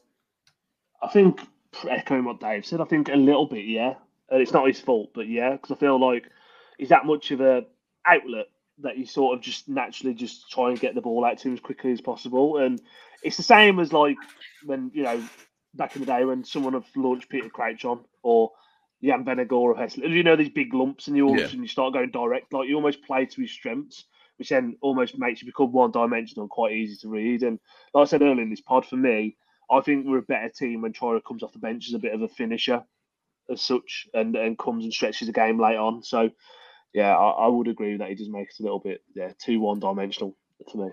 [1.03, 1.41] I think
[1.89, 3.95] echoing what Dave said, I think a little bit, yeah.
[4.29, 6.31] And it's not his fault, but yeah, because I feel like
[6.79, 7.65] he's that much of a
[8.07, 8.47] outlet
[8.83, 11.55] that you sort of just naturally just try and get the ball out to him
[11.55, 12.59] as quickly as possible.
[12.59, 12.81] And
[13.23, 14.19] it's the same as like
[14.63, 15.29] when you know
[15.75, 18.51] back in the day when someone have launched Peter Crouch on or
[19.03, 20.11] Jan Vennegoor of Hesselink.
[20.15, 21.45] You know these big lumps, and you all Yeah.
[21.45, 22.53] a sudden you start going direct.
[22.53, 24.05] Like you almost play to his strengths,
[24.37, 27.43] which then almost makes you become one dimensional, and quite easy to read.
[27.43, 27.59] And
[27.95, 29.37] like I said earlier in this pod, for me,
[29.71, 32.15] I think we're a better team when Traore comes off the bench as a bit
[32.15, 32.85] of a finisher,
[33.51, 36.03] as such, and and comes and stretches the game late on.
[36.03, 36.31] So,
[36.93, 39.61] yeah, I, I would agree that he does make it a little bit yeah too
[39.61, 40.37] one dimensional
[40.69, 40.91] to me.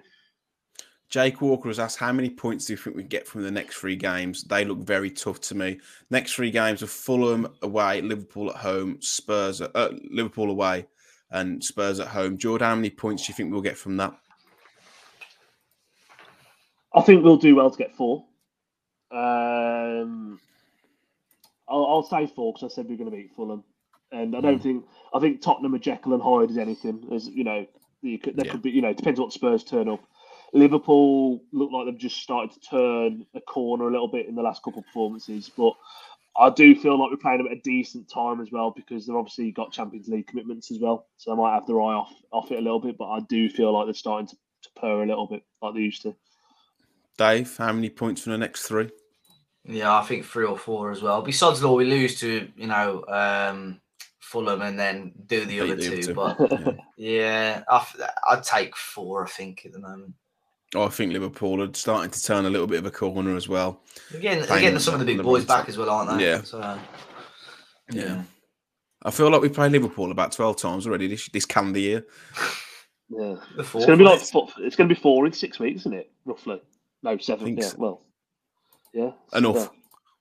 [1.09, 3.77] Jake Walker has asked, how many points do you think we get from the next
[3.77, 4.43] three games?
[4.43, 5.79] They look very tough to me.
[6.09, 10.85] Next three games are Fulham away, Liverpool at home, Spurs, at, uh, Liverpool away,
[11.31, 12.37] and Spurs at home.
[12.37, 14.13] Jordan, how many points do you think we'll get from that?
[16.93, 18.25] I think we'll do well to get four.
[19.11, 20.39] Um,
[21.69, 23.63] I'll, I'll say four because I said we are going to beat Fulham,
[24.11, 24.63] and I don't mm.
[24.63, 27.07] think I think Tottenham are Jekyll and Hyde as anything.
[27.13, 27.65] As you know,
[28.01, 28.51] you could, there yeah.
[28.51, 30.01] could be you know depends what Spurs turn up.
[30.53, 34.41] Liverpool look like they've just started to turn a corner a little bit in the
[34.41, 35.73] last couple of performances, but
[36.37, 39.15] I do feel like we're playing them at a decent time as well because they've
[39.15, 42.51] obviously got Champions League commitments as well, so they might have their eye off off
[42.51, 42.97] it a little bit.
[42.97, 45.81] But I do feel like they're starting to, to purr a little bit like they
[45.81, 46.15] used to.
[47.17, 48.89] Dave, how many points from the next three?
[49.65, 51.23] Yeah, I think three or four as well.
[51.23, 53.81] Besides law, we lose to you know um,
[54.19, 56.47] Fulham and then do the, other, the two, other two.
[56.55, 57.83] But yeah, yeah
[58.29, 59.25] I'd take four.
[59.25, 60.13] I think at the moment.
[60.75, 63.47] Oh, I think Liverpool are starting to turn a little bit of a corner as
[63.47, 63.81] well.
[64.13, 66.25] Again, again, some of the big the boys back as well, aren't they?
[66.25, 66.41] Yeah.
[66.43, 66.79] So, yeah.
[67.91, 68.23] yeah.
[69.03, 72.05] I feel like we played Liverpool about twelve times already this this calendar year.
[73.09, 74.31] Yeah, it's going to be like it's
[74.75, 76.11] going to be four in six weeks, isn't it?
[76.25, 76.61] Roughly.
[77.03, 77.55] No, seven.
[77.55, 77.63] Yeah.
[77.63, 77.77] So.
[77.77, 78.01] Well,
[78.93, 79.11] yeah.
[79.33, 79.69] Enough.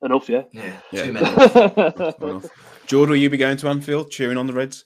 [0.03, 0.29] Enough.
[0.29, 0.43] Yeah.
[0.53, 0.77] Yeah.
[0.93, 1.05] yeah.
[1.05, 1.57] Two minutes.
[2.21, 2.47] Enough.
[2.87, 4.85] Jordan, will you be going to Anfield cheering on the Reds?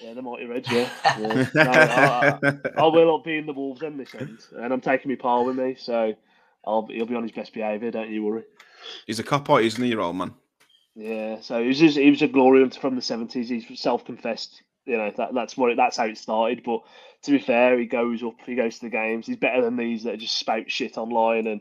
[0.00, 0.70] Yeah, the mighty Reds.
[0.70, 1.48] Yeah, yeah.
[1.54, 5.10] No, I, I, I, will be in the Wolves end this end, and I'm taking
[5.10, 6.14] my pal with me, so
[6.66, 7.90] I'll he'll be on his best behaviour.
[7.90, 8.42] Don't you worry.
[9.06, 10.34] He's a cop out, isn't he, your old man?
[10.94, 13.48] Yeah, so he was just, he was a glory hunter from the seventies.
[13.48, 14.62] He's self-confessed.
[14.84, 16.62] You know that that's what it, that's how it started.
[16.64, 16.82] But
[17.22, 19.26] to be fair, he goes up, he goes to the games.
[19.26, 21.60] He's better than these that just spout shit online and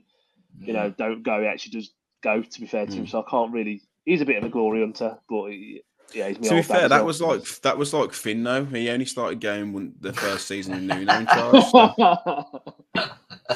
[0.60, 1.42] you know don't go.
[1.42, 2.42] He actually does go.
[2.42, 2.96] To be fair to mm.
[2.96, 3.82] him, so I can't really.
[4.04, 5.82] He's a bit of a glory hunter, but he,
[6.16, 8.64] yeah, to be fair, that was like that was like Finn though.
[8.66, 11.64] He only started going when the first season of Nuno in charge.
[11.66, 12.62] So.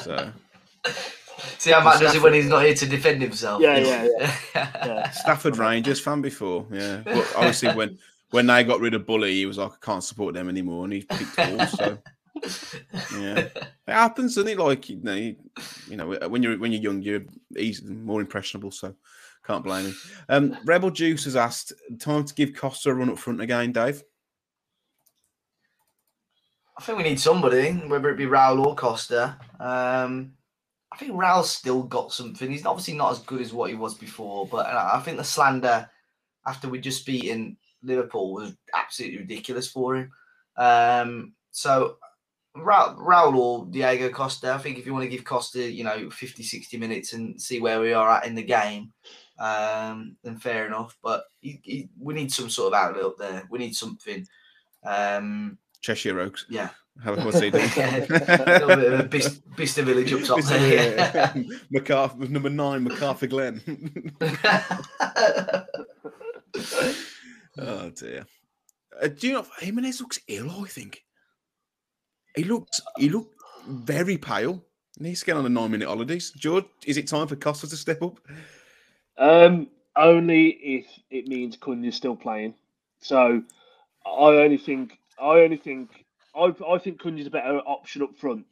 [0.02, 0.32] so.
[1.56, 3.62] See how much does it when he's not here to defend himself?
[3.62, 4.36] Yeah, yeah, yeah.
[4.54, 5.10] yeah.
[5.10, 7.00] Stafford Rangers fan before, yeah.
[7.04, 7.98] But obviously when
[8.30, 10.92] when they got rid of Bully, he was like, I can't support them anymore, and
[10.92, 11.72] he picked balls.
[11.72, 11.98] So
[13.18, 14.58] yeah, it happens, doesn't it?
[14.58, 17.22] Like you know, you know, when you're when you're young, you're
[17.56, 18.70] easy, more impressionable.
[18.70, 18.94] So
[19.50, 19.96] can't blame him.
[20.28, 24.02] Um, Rebel Juice has asked, time to give Costa a run up front again, Dave.
[26.78, 29.36] I think we need somebody, whether it be Raul or Costa.
[29.58, 30.32] Um,
[30.92, 32.50] I think Raul's still got something.
[32.50, 35.90] He's obviously not as good as what he was before, but I think the slander
[36.46, 40.12] after we just beaten Liverpool was absolutely ridiculous for him.
[40.56, 41.96] Um, so
[42.56, 46.08] Ra- Raul or Diego Costa, I think if you want to give Costa, you know,
[46.08, 48.92] 50, 60 minutes and see where we are at in the game,
[49.40, 50.96] um, then fair enough.
[51.02, 53.48] But he, he, we need some sort of outlet up there.
[53.50, 54.26] We need something.
[54.84, 56.46] Um, Cheshire Oaks.
[56.48, 56.68] Yeah.
[57.02, 57.68] What's he doing?
[57.76, 60.94] yeah, a little bit of a Bist- Bicester Village up top there.
[60.94, 61.32] Yeah.
[61.70, 63.62] MacArthur, number nine, MacArthur Glen.
[67.58, 68.26] oh dear.
[69.00, 70.50] Uh, do you know Jimenez looks ill?
[70.50, 71.04] I think
[72.36, 73.34] he looked he looked
[73.66, 74.62] very pale.
[74.98, 76.32] He needs to get on the nine minute holidays.
[76.36, 78.18] George, is it time for Costa to step up?
[79.20, 82.54] Um, only if it means Cunha's still playing.
[83.00, 83.42] So
[84.04, 88.46] I only think I only think I I think Cunha's a better option up front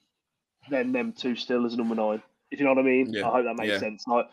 [0.70, 2.22] than them two still as number nine.
[2.50, 3.12] If you know what I mean.
[3.12, 3.28] Yeah.
[3.28, 3.78] I hope that makes yeah.
[3.78, 4.04] sense.
[4.06, 4.26] Like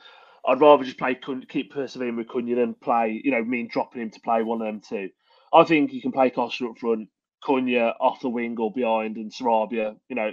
[0.47, 1.17] I'd rather just play
[1.49, 4.67] keep persevering with Cunha than play, you know, mean dropping him to play one of
[4.67, 5.09] them two.
[5.53, 7.07] I think you can play Costa up front,
[7.43, 10.31] Cunha off the wing or behind, and Sarabia, you know,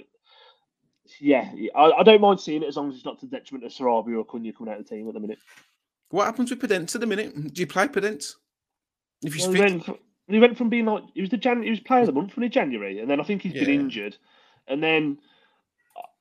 [1.21, 3.65] yeah, I, I, don't mind seeing it as long as it's not to the detriment
[3.67, 5.39] of Sarabia or Cunha coming out of the team at the minute.
[6.13, 7.55] What happens with Podence at the minute?
[7.55, 8.35] Do you play Podence?
[9.23, 9.99] If you well, he, went from,
[10.29, 12.35] he went from being like he was the Jan, he was player of the month
[12.35, 13.65] from January, and then I think he's yeah.
[13.65, 14.19] been injured,
[14.69, 15.17] and then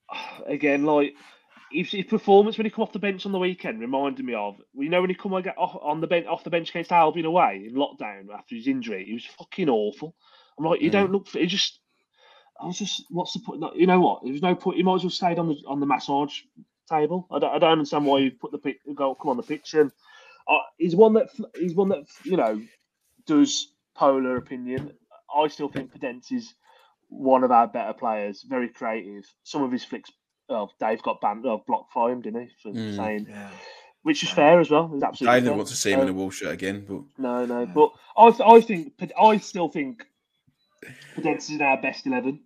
[0.10, 1.14] uh, again like
[1.74, 4.88] his, performance when he come off the bench on the weekend reminded me of you
[4.88, 7.76] know when he come off on the bench off the bench against Albion away in
[7.76, 10.16] lockdown after his injury, he was fucking awful.
[10.58, 10.94] I'm like, you mm.
[10.94, 11.28] don't look.
[11.28, 11.80] He just
[12.62, 13.62] I was just, what's the point?
[13.76, 14.22] You know what?
[14.24, 14.78] There's no point.
[14.78, 16.44] You might as well stayed on the on the massage
[16.92, 17.28] table.
[17.32, 19.74] I don't, I don't understand why you put the pic, go come on the pitch
[19.74, 19.92] and
[20.48, 22.62] uh, he's one that he's one that you know
[23.26, 24.94] does polar opinion.
[25.34, 26.54] I still think Podence is
[27.10, 28.44] one of our better players.
[28.48, 29.26] Very creative.
[29.44, 30.12] Some of his flicks.
[30.50, 33.50] Oh, Dave got banned, oh, blocked for him, didn't he, for mm, saying, yeah.
[34.04, 34.36] which is yeah.
[34.36, 34.92] fair as well.
[34.94, 35.38] It's absolutely.
[35.38, 37.62] I didn't want to see him in a wall shirt again, but no, no.
[37.62, 37.72] Yeah.
[37.74, 40.06] But I, I think, I still think
[41.16, 42.42] Podence is in our best eleven.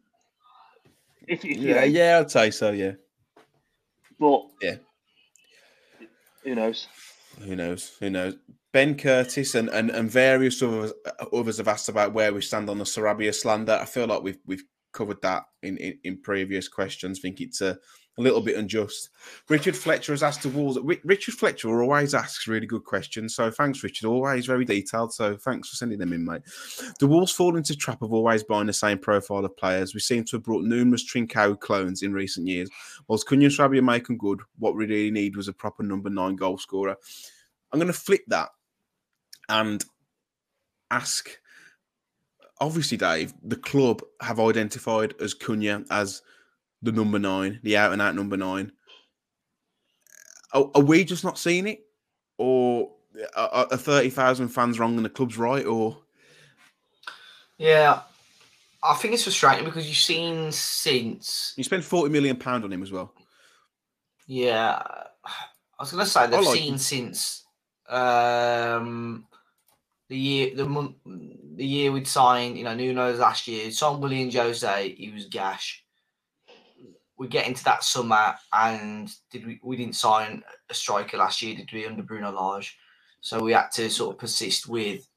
[1.27, 2.71] If, if yeah, know, yeah, I'd say so.
[2.71, 2.91] Yeah.
[4.19, 4.75] But yeah,
[6.43, 6.87] Who knows?
[7.41, 7.91] Who knows?
[7.99, 8.35] Who knows?
[8.71, 10.93] Ben Curtis and, and, and various others,
[11.33, 13.79] others have asked about where we stand on the Sarabia slander.
[13.81, 14.63] I feel like we've we've
[14.93, 17.19] covered that in, in, in previous questions.
[17.19, 17.77] I think it's a,
[18.17, 19.09] a little bit unjust.
[19.49, 20.77] Richard Fletcher has asked the Wolves.
[21.03, 23.35] Richard Fletcher always asks really good questions.
[23.35, 24.07] So thanks, Richard.
[24.07, 25.13] Always very detailed.
[25.13, 26.41] So thanks for sending them in, mate.
[26.99, 29.93] The Wolves fall into trap of always buying the same profile of players.
[29.93, 32.69] We seem to have brought numerous Trincao clones in recent years.
[33.07, 36.37] Whilst Cunha and Sarabia making good, what we really need was a proper number nine
[36.37, 36.95] goal scorer.
[37.71, 38.49] I'm going to flip that
[39.49, 39.83] and
[40.89, 41.37] ask
[42.61, 46.21] obviously, Dave, the club have identified as Cunha as
[46.85, 48.71] the number nine, the out and out number nine.
[50.53, 51.85] Are, are we just not seeing it,
[52.37, 52.91] or
[53.35, 55.65] are, are thirty thousand fans wrong and the club's right?
[55.65, 55.97] Or
[57.57, 58.01] yeah,
[58.83, 62.83] I think it's frustrating because you've seen since you spent forty million pound on him
[62.83, 63.13] as well.
[64.27, 64.81] Yeah,
[65.25, 65.31] I
[65.79, 66.79] was going to say they've like seen him.
[66.79, 67.45] since
[67.89, 69.25] um,
[70.09, 74.31] the year the month the year we'd signed, you know, Nuno's last year, signed Willian
[74.31, 75.84] Jose, he was gash.
[77.17, 81.55] We get into that summer and did we we didn't sign a striker last year,
[81.55, 82.77] did we under Bruno Lage?
[83.21, 85.07] So we had to sort of persist with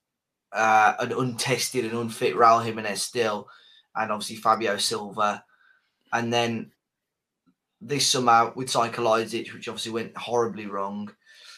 [0.53, 3.49] uh, an untested and unfit Raul Jimenez still,
[3.94, 5.44] and obviously Fabio Silva.
[6.12, 6.72] And then
[7.80, 11.11] this summer with Kalajdžić, which obviously went horribly wrong.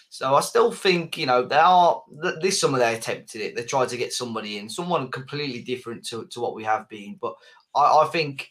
[0.09, 2.03] So I still think, you know, they are
[2.41, 3.55] this summer they attempted it.
[3.55, 7.17] They tried to get somebody in, someone completely different to, to what we have been.
[7.21, 7.35] But
[7.77, 8.51] I, I think,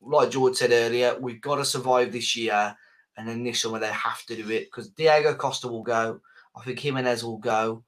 [0.00, 2.76] like George said earlier, we've got to survive this year.
[3.16, 6.20] And then this summer they have to do it because Diego Costa will go.
[6.56, 7.84] I think Jimenez will go.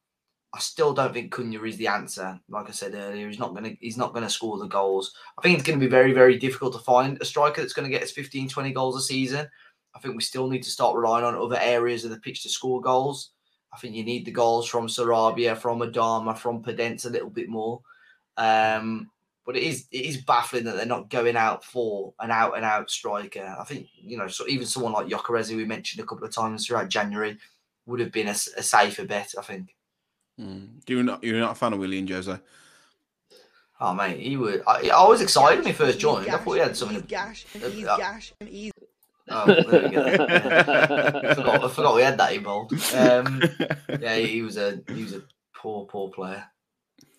[0.54, 2.38] I still don't think Cunha is the answer.
[2.48, 5.14] Like I said earlier, he's not gonna he's not gonna score the goals.
[5.38, 8.02] I think it's gonna be very, very difficult to find a striker that's gonna get
[8.02, 9.48] us 15, 20 goals a season.
[9.94, 12.50] I think we still need to start relying on other areas of the pitch to
[12.50, 13.30] score goals.
[13.72, 17.48] I think you need the goals from Sarabia, from Adama, from Podence a little bit
[17.48, 17.80] more.
[18.36, 19.10] Um,
[19.44, 22.64] but it is it is baffling that they're not going out for an out and
[22.64, 23.56] out striker.
[23.58, 26.66] I think you know, so even someone like Gyökeres, we mentioned a couple of times
[26.66, 27.38] throughout January,
[27.86, 29.34] would have been a, a safer bet.
[29.38, 29.74] I think.
[30.40, 30.82] Mm.
[30.86, 32.38] You're not you're not a fan of Willian Jose.
[33.80, 34.62] Oh mate, he would.
[34.66, 36.28] I, I was excited when he first joined.
[36.28, 37.00] I thought he had something.
[37.00, 38.72] Gash and ease, uh, gash and ease.
[39.28, 40.04] Oh, there we go.
[40.06, 42.72] I, forgot, I forgot we had that involved.
[42.94, 43.42] Um,
[44.00, 45.22] yeah, he was a he was a
[45.54, 46.44] poor poor player.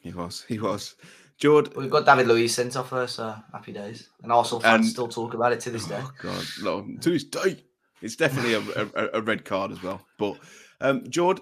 [0.01, 0.45] He was.
[0.47, 0.95] He was.
[1.37, 4.09] George, we've got David Luiz sent off there, so happy days.
[4.21, 5.99] And also fans and, still talk about it to this day.
[5.99, 7.63] Oh God, no, to this day,
[8.01, 10.05] it's definitely a, a, a, red card as well.
[10.17, 10.37] But
[10.81, 11.39] um, George,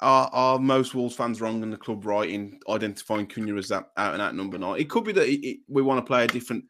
[0.00, 3.90] are, are most Wolves fans wrong and the club right in identifying Cunha as that
[3.96, 4.80] out and out number nine?
[4.80, 6.64] It could be that it, it, we want to play a different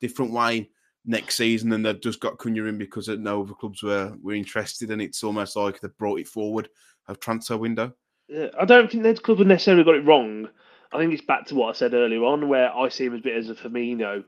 [0.00, 0.70] different way
[1.04, 4.90] next season, and they've just got Cunha in because no other clubs were were interested,
[4.90, 6.68] and it's almost like they've brought it forward
[7.08, 7.92] a transfer window.
[8.28, 10.48] Yeah, I don't think the club have necessarily got it wrong.
[10.92, 13.20] I think it's back to what I said earlier on, where I see him as
[13.20, 14.24] a bit as a Firmino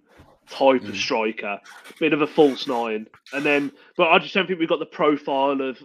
[0.49, 0.89] type mm.
[0.89, 1.61] of striker,
[1.91, 4.79] a bit of a false nine, and then, but I just don't think we've got
[4.79, 5.83] the profile of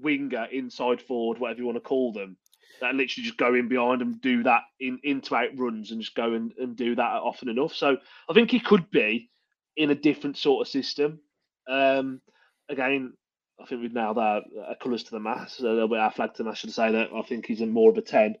[0.00, 2.36] winger, inside forward, whatever you want to call them,
[2.80, 6.16] that literally just go in behind and do that in into out runs and just
[6.16, 7.74] go and, and do that often enough.
[7.74, 7.96] So
[8.28, 9.30] I think he could be
[9.76, 11.20] in a different sort of system.
[11.68, 12.20] Um,
[12.68, 13.12] again,
[13.60, 14.42] I think we've our, our
[14.82, 15.60] colours to the mass.
[15.60, 16.58] A little bit our flag to the mass.
[16.58, 18.34] Should say that I think he's in more of a ten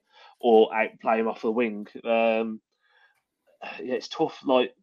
[0.44, 1.88] or out play him off the wing.
[2.04, 2.60] Um,
[3.82, 4.38] yeah, it's tough.
[4.44, 4.74] Like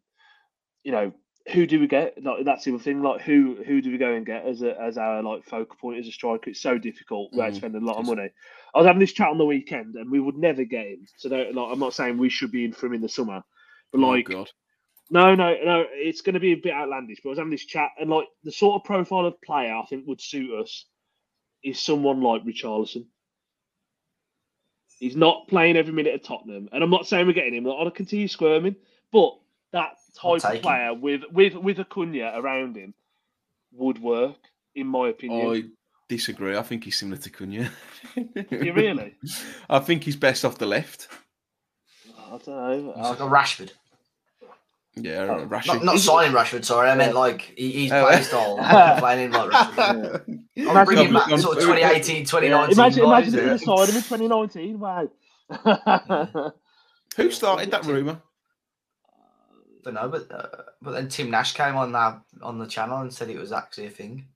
[0.82, 1.12] you know,
[1.52, 2.20] who do we get?
[2.20, 3.00] Like that's the other thing.
[3.00, 6.00] Like who who do we go and get as a as our like focal point
[6.00, 6.50] as a striker?
[6.50, 7.30] It's so difficult.
[7.32, 7.54] We're mm.
[7.54, 8.28] spending a lot of money.
[8.74, 11.06] I was having this chat on the weekend, and we would never get him.
[11.16, 13.42] So like, I'm not saying we should be in for him in the summer,
[13.92, 14.30] but oh, like.
[14.30, 14.46] Oh,
[15.10, 15.84] no, no, no.
[15.92, 17.18] It's going to be a bit outlandish.
[17.22, 19.84] But I was having this chat, and like the sort of profile of player I
[19.84, 20.86] think would suit us
[21.62, 23.04] is someone like Richarlison.
[25.02, 27.66] He's not playing every minute at Tottenham, and I'm not saying we're getting him.
[27.66, 28.76] I'll continue squirming,
[29.10, 29.36] but
[29.72, 31.00] that type of player him.
[31.00, 32.94] with with with a Cunha around him
[33.72, 34.36] would work,
[34.76, 35.50] in my opinion.
[35.50, 35.62] I
[36.08, 36.56] disagree.
[36.56, 37.68] I think he's similar to Cunha.
[38.14, 39.16] you really?
[39.68, 41.08] I think he's best off the left.
[42.16, 42.92] I don't know.
[42.94, 43.72] He's like a Rashford.
[44.94, 45.66] Yeah, oh, Rashford.
[45.66, 46.90] Not, not signing Rashford, sorry.
[46.90, 48.56] I meant like he, he's oh, playing style.
[48.98, 50.38] playing in like Rashford.
[50.54, 50.70] Yeah.
[50.70, 52.50] I'm bringing back sort of 2018, 2019.
[52.50, 52.74] Yeah.
[52.74, 53.56] Imagine, imagine yeah.
[53.56, 54.78] signed him in 2019.
[54.78, 56.52] Wow.
[57.16, 58.20] Who started that rumour?
[59.08, 60.46] I don't know, but uh,
[60.82, 63.86] but then Tim Nash came on that on the channel and said it was actually
[63.86, 64.26] a thing.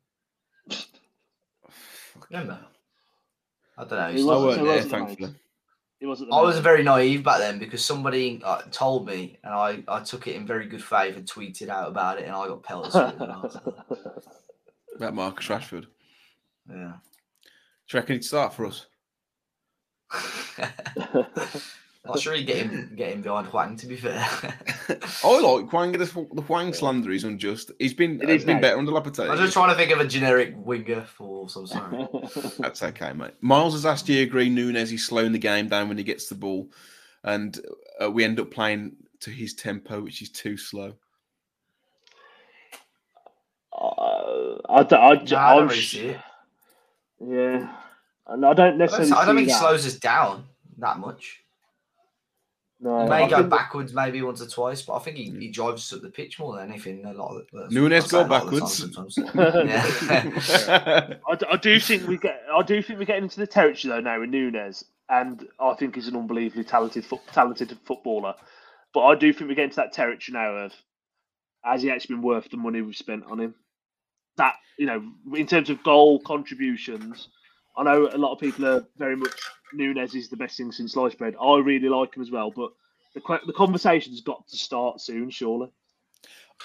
[2.30, 2.59] Remember?
[3.76, 4.12] I don't know.
[4.12, 5.34] He wasn't, I weren't there, thankfully.
[5.99, 6.32] He wasn't.
[6.32, 10.26] I was very naive back then because somebody uh, told me, and I, I took
[10.26, 12.94] it in very good faith and tweeted out about it, and I got pelted.
[14.97, 15.86] About Marcus Rashford.
[16.70, 16.94] Yeah.
[16.94, 18.86] Do you reckon he'd start for us?
[22.07, 23.76] Not sure he'd get him get him behind Hwang.
[23.76, 24.18] To be fair,
[25.24, 25.92] I like Hwang.
[25.92, 25.98] The,
[26.34, 27.72] the Hwang slander is unjust.
[27.78, 28.62] He's been It is been nice.
[28.62, 32.57] better under I'm just trying to think of a generic winger for some sort.
[32.59, 33.32] That's okay, mate.
[33.40, 36.28] Miles has asked, do you agree Nunes is slowing the game down when he gets
[36.28, 36.68] the ball?
[37.24, 37.59] And
[38.00, 40.94] uh, we end up playing to his tempo, which is too slow.
[43.72, 46.20] Uh, I, don't- I, No, I don't I'm really see it.
[47.20, 47.74] Yeah,
[48.26, 50.44] and I don't I don't, I don't see think he slows us down
[50.78, 51.42] that much.
[52.78, 55.40] No, He may go think- backwards maybe once or twice, but I think he, hmm.
[55.40, 57.04] he drives us up the pitch more than anything.
[57.06, 58.94] A lot of the, Nunes I go a lot of the backwards.
[58.94, 59.18] time sometimes.
[60.68, 61.14] yeah.
[61.28, 62.42] I, d- I do think we get.
[62.54, 65.94] I do think we're getting into the territory though now with Nunes, and I think
[65.94, 68.34] he's an unbelievably talented, fo- talented footballer.
[68.92, 70.72] But I do think we get into that territory now of
[71.64, 73.54] has he actually been worth the money we've spent on him?
[74.36, 75.02] That you know,
[75.34, 77.28] in terms of goal contributions,
[77.76, 79.32] I know a lot of people are very much
[79.72, 81.34] Nunes is the best thing since sliced bread.
[81.40, 82.70] I really like him as well, but
[83.14, 85.70] the the conversation's got to start soon, surely.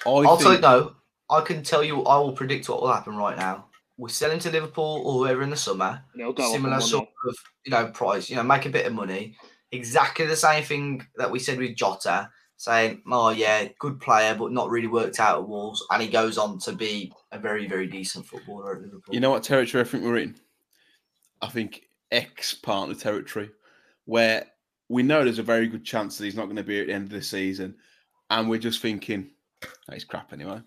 [0.06, 0.96] I I'll tell you no.
[1.30, 2.04] I can tell you.
[2.04, 3.66] I will predict what will happen right now.
[3.98, 6.04] We sell him to Liverpool or whoever in the summer.
[6.18, 7.36] Go similar sort of
[7.66, 8.30] you know price.
[8.30, 9.36] You know, make a bit of money.
[9.72, 14.52] Exactly the same thing that we said with Jota, saying, "Oh yeah, good player, but
[14.52, 17.88] not really worked out at Wolves," and he goes on to be a very very
[17.88, 19.14] decent footballer at Liverpool.
[19.14, 20.36] you know what territory I think we're in?
[21.42, 23.50] I think X partner territory,
[24.06, 24.46] where
[24.90, 26.94] we know there's a very good chance that he's not going to be at the
[26.94, 27.76] end of the season,
[28.30, 29.30] and we're just thinking,
[29.64, 30.62] oh, he's crap anyway.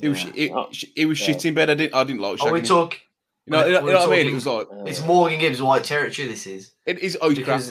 [0.00, 0.32] It was, Yeah.
[0.36, 1.26] it, Oh, it was yeah.
[1.26, 1.70] shit in bed.
[1.70, 2.40] I didn't, I didn't like.
[2.42, 3.00] Are we shagging talk?
[3.46, 4.26] You know, you know, you know what I mean?
[4.28, 6.28] It was like It's Morgan Gibbs White territory.
[6.28, 7.16] This is it is.
[7.20, 7.62] Oh, he's crap.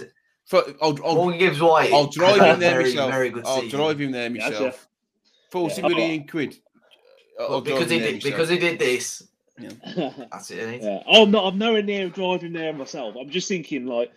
[0.45, 1.93] For, I'll, I'll, Morgan Gibbs White.
[1.93, 3.11] I'll drive him there very, myself.
[3.11, 3.79] Very good I'll season.
[3.79, 4.61] drive him there Yeah, myself.
[4.61, 5.31] yeah.
[5.51, 5.87] Forty Yeah.
[5.87, 6.57] million quid.
[7.39, 9.23] I'll because he did, because he did this.
[9.57, 10.11] Yeah.
[10.31, 10.81] That's it?
[10.81, 11.45] Yeah, oh, I'm not.
[11.45, 13.15] I'm nowhere near driving there myself.
[13.19, 14.11] I'm just thinking like,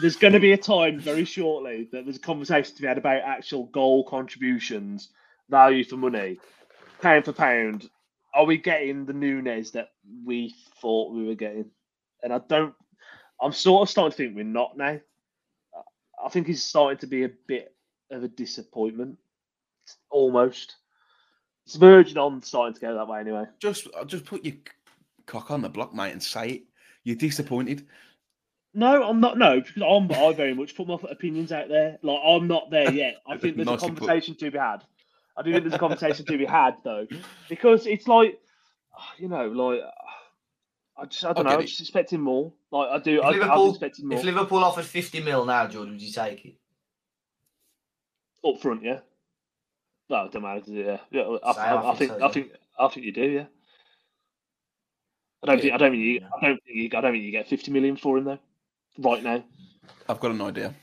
[0.00, 2.98] there's going to be a time very shortly that there's a conversation to be had
[2.98, 5.08] about actual goal contributions,
[5.48, 6.38] value for money,
[7.00, 7.88] pound for pound.
[8.34, 9.90] Are we getting the Nunes that
[10.24, 11.70] we thought we were getting?
[12.22, 12.74] And I don't.
[13.40, 15.00] I'm sort of starting to think we're not now.
[16.24, 17.74] I think he's starting to be a bit
[18.10, 19.18] of a disappointment,
[20.10, 20.76] almost.
[21.66, 23.44] It's verging on starting to go that way anyway.
[23.58, 24.54] Just, just put your
[25.26, 26.62] cock on the block, mate, and say it.
[27.02, 27.86] You're disappointed.
[28.72, 29.36] No, I'm not.
[29.38, 30.10] No, because I'm.
[30.12, 31.98] I very much put my opinions out there.
[32.02, 33.16] Like I'm not there yet.
[33.26, 33.98] I think there's a Nicely put.
[34.00, 34.84] conversation to be had.
[35.36, 37.06] I do think there's a conversation to be had though,
[37.48, 38.38] because it's like,
[39.18, 39.80] you know, like
[40.98, 41.56] I just I don't I know.
[41.56, 42.52] get I'm just expecting more.
[42.70, 43.18] Like I do.
[43.20, 46.44] If I, Liverpool- expecting more If Liverpool offered 50 mil now, Jordan, would you take
[46.44, 46.54] it?
[48.44, 48.82] up front.
[48.82, 49.00] Yeah.
[50.08, 50.62] No, it don't matter.
[50.70, 50.98] Yeah.
[51.10, 51.36] Yeah.
[51.44, 51.98] I, Same, I, I I think.
[51.98, 52.28] think so, I yeah.
[52.32, 52.52] think.
[52.78, 53.22] I think you do.
[53.22, 53.44] Yeah.
[55.42, 55.72] I don't think.
[55.74, 56.20] I don't think you.
[56.24, 56.84] I don't think you.
[56.96, 58.38] I don't think you get 50 million for him though.
[58.98, 59.44] Right now.
[60.08, 60.74] I've got an idea.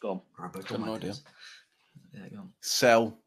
[0.00, 0.20] Go on.
[0.38, 1.14] Robert, Got no idea.
[2.14, 2.52] Yeah, go on.
[2.60, 3.18] Sell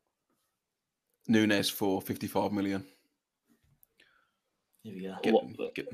[1.28, 2.86] Nunes for 55 million.
[4.84, 5.16] Here we go.
[5.22, 5.88] Get, What- get,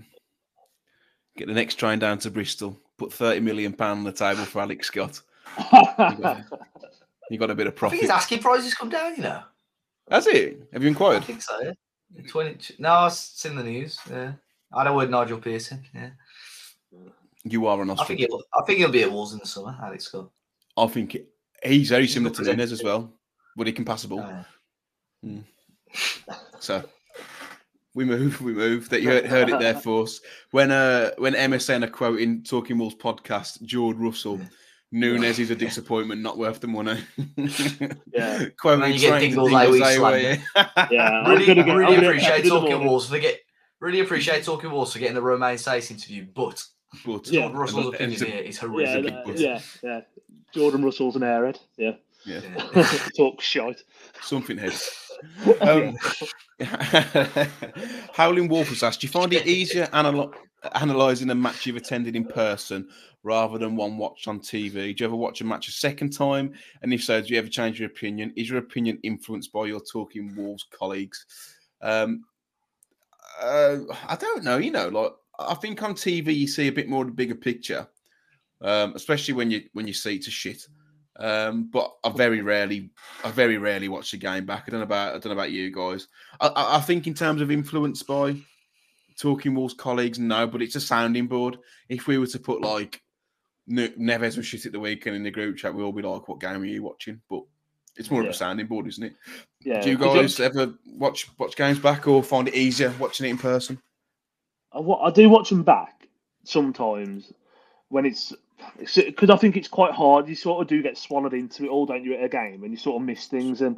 [1.36, 2.80] get the next train down to Bristol.
[2.98, 5.22] Put 30 million pound on the table for Alex Scott.
[7.30, 7.96] You got a bit of profit.
[7.96, 9.42] I think his asking prices come down, you know.
[10.08, 10.62] That's it.
[10.74, 11.24] Have you inquired?
[11.24, 11.60] I think so.
[11.62, 11.72] Yeah.
[12.30, 14.00] 20, no, I've seen the news.
[14.10, 14.34] Yeah.
[14.74, 15.84] I know Nigel Pearson.
[15.94, 16.10] Yeah.
[17.44, 19.78] You are an I think he'll, I think he'll be at Wolves in the summer,
[19.82, 20.30] Alex Scott.
[20.78, 21.30] I think it-
[21.64, 23.14] he's very He's similar to Nunes as well,
[23.56, 24.22] but he can pass the ball.
[24.22, 24.44] Uh,
[26.60, 26.84] So
[27.94, 28.90] we move, we move.
[28.90, 30.22] That you heard, heard it there first.
[30.52, 34.40] When uh when MSN are quoting Talking Wolves podcast, George Russell,
[34.92, 37.00] Nunes is a disappointment, not worth the money.
[38.14, 38.46] Yeah.
[38.60, 40.88] quoting And then you get Trent Dingles Dingles Ayew Ayew, yeah.
[40.92, 41.10] Yeah.
[41.10, 42.88] I'm really, gonna get- I'm really appreciate in the Talking morning.
[42.88, 43.40] Wolves for get.
[43.80, 46.64] Really appreciate Talking Wolves for getting the Romain Saïss interview, but
[47.06, 47.42] But Yeah.
[47.42, 49.04] George Russell's and- opinion and to- here is Yeah, horrific.
[49.04, 50.02] big that- yeah, yeah.
[50.54, 51.60] Jordan Russell's an airhead.
[51.78, 51.92] Yeah.
[52.28, 52.42] Yeah,
[52.76, 52.98] Yeah.
[53.18, 53.82] Talk shite.
[54.22, 54.74] something head.
[55.62, 55.98] Um,
[58.14, 60.32] Howling Wolf has asked, do you find it easier analy-
[60.76, 62.88] analysing a match you've attended in person
[63.24, 64.96] rather than one watched on TV?
[64.96, 66.54] Do you ever watch a match a second time?
[66.84, 68.32] And if so, do you ever change your opinion?
[68.36, 71.26] Is your opinion influenced by your Talking Wolves colleagues?
[71.82, 72.24] Um,
[73.42, 74.58] uh, I don't know.
[74.58, 77.36] You know, like I think on TV you see a bit more of the bigger
[77.36, 77.88] picture,
[78.62, 80.68] um, especially when you when you see it's a shit.
[81.20, 82.92] Um, but I very rarely,
[83.24, 84.66] I very rarely watch the game back.
[84.68, 86.08] I don't know about, I don't know about you guys.
[86.40, 88.36] I, I, think in terms of influence by
[89.18, 91.58] Talking Wolves colleagues, no, but it's a sounding board.
[91.90, 93.02] If we were to put like
[93.68, 96.40] Neves was shit at the weekend in the group chat, we'll all be like, "What
[96.40, 97.42] game are you watching?" But
[97.98, 99.16] it's more of a sounding board, isn't it?
[99.62, 99.82] Yeah.
[99.82, 103.38] Do you guys ever watch watch games back or find it easier watching it in
[103.40, 103.82] person?
[104.72, 106.08] I, I do watch them back,
[106.44, 107.34] sometimes
[107.90, 108.34] when it's
[108.80, 110.28] because I think it's quite hard.
[110.28, 112.72] You sort of do get swallowed into it all, don't you, at a game, and
[112.72, 113.62] you sort of miss things.
[113.62, 113.78] And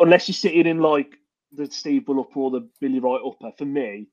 [0.00, 1.16] unless you're sitting in like
[1.52, 4.08] the Steve Bull upper or the Billy Wright upper, for me,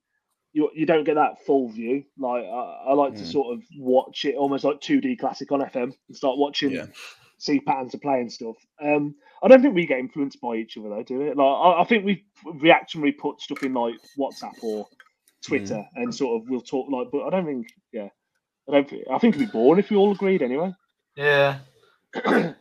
[0.53, 2.03] you you don't get that full view.
[2.18, 3.32] Like I, I like to Mm.
[3.32, 6.86] sort of watch it almost like 2D classic on FM and start watching, Yeah.
[7.38, 8.56] see patterns of play and stuff.
[8.82, 11.36] Um, I don't think we get influenced by each other though, do it?
[11.36, 14.88] Like I, I think we reactionary put stuff in like WhatsApp or
[15.43, 18.08] Twitter and sort of we'll talk like, but I don't think, yeah,
[18.68, 18.84] I.
[18.84, 20.74] Think, it'd be boring if we all agreed anyway.
[21.16, 21.59] Yeah.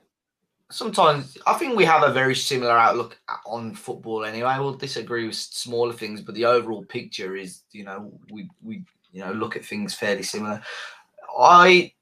[0.70, 4.56] Sometimes I think we have a very similar outlook on football anyway.
[4.58, 9.24] We'll disagree with smaller things, but the overall picture is, you know, we we you
[9.24, 10.62] know look at things fairly similar.
[11.38, 11.92] I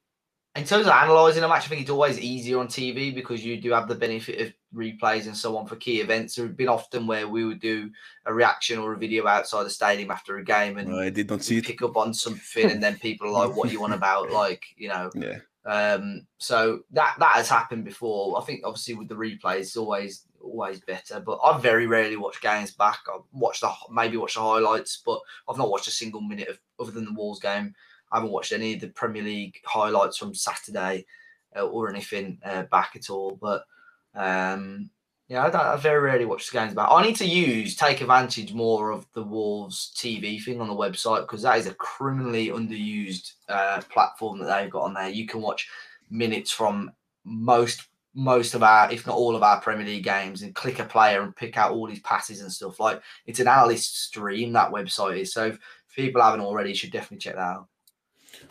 [0.54, 3.60] in terms of analysing a match, I think it's always easier on TV because you
[3.60, 6.34] do have the benefit of replays and so on for key events.
[6.34, 7.90] There have been often where we would do
[8.26, 11.42] a reaction or a video outside the stadium after a game and I did not
[11.42, 11.66] see we it.
[11.66, 14.30] pick up on something and then people are like, What you on about?
[14.42, 15.38] Like, you know, Yeah.
[15.66, 18.40] um, so that that has happened before.
[18.40, 21.20] I think obviously with the replays, it's always always better.
[21.20, 22.98] But I very rarely watch games back.
[23.08, 26.58] I watch the maybe watch the highlights, but I've not watched a single minute of
[26.80, 27.74] other than the Wolves game.
[28.10, 31.06] I haven't watched any of the Premier League highlights from Saturday
[31.56, 33.38] uh, or anything uh, back at all.
[33.40, 33.64] But
[34.14, 34.90] um,
[35.28, 36.88] yeah, I, don't, I very rarely watch the games back.
[36.90, 41.22] I need to use take advantage more of the Wolves TV thing on the website
[41.22, 45.08] because that is a criminally underused uh, platform that they've got on there.
[45.08, 45.70] You can watch
[46.10, 46.92] minutes from
[47.24, 50.84] most most of our, if not all of our Premier League games, and click a
[50.84, 52.78] player and pick out all these passes and stuff.
[52.78, 55.32] Like it's an analyst stream that website is.
[55.32, 55.58] So if
[55.96, 57.68] people haven't already, should definitely check that out.